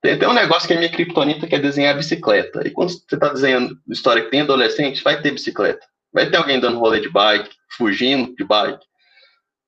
[0.00, 2.66] Tem até um negócio que é minha criptonita, que é desenhar bicicleta.
[2.66, 5.86] E quando você está desenhando história que tem adolescente, vai ter bicicleta.
[6.12, 8.84] Vai ter alguém dando rolê de bike, fugindo de bike.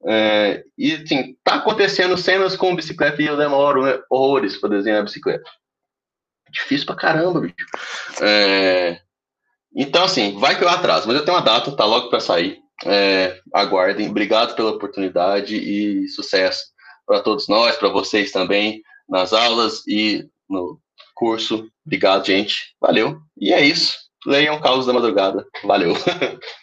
[0.07, 5.01] É, e, assim, tá acontecendo cenas com bicicleta e eu demoro né, horrores para desenhar
[5.01, 5.49] a bicicleta.
[6.51, 7.55] Difícil pra caramba, bicho.
[8.23, 9.01] É,
[9.75, 12.59] então, assim, vai que eu atraso, mas eu tenho uma data, tá logo para sair.
[12.85, 14.09] É, aguardem.
[14.09, 16.63] Obrigado pela oportunidade e sucesso
[17.07, 20.81] para todos nós, para vocês também, nas aulas e no
[21.15, 21.69] curso.
[21.85, 22.75] Obrigado, gente.
[22.81, 23.21] Valeu.
[23.37, 23.97] E é isso.
[24.27, 25.47] Leiam Caos da Madrugada.
[25.65, 25.95] Valeu.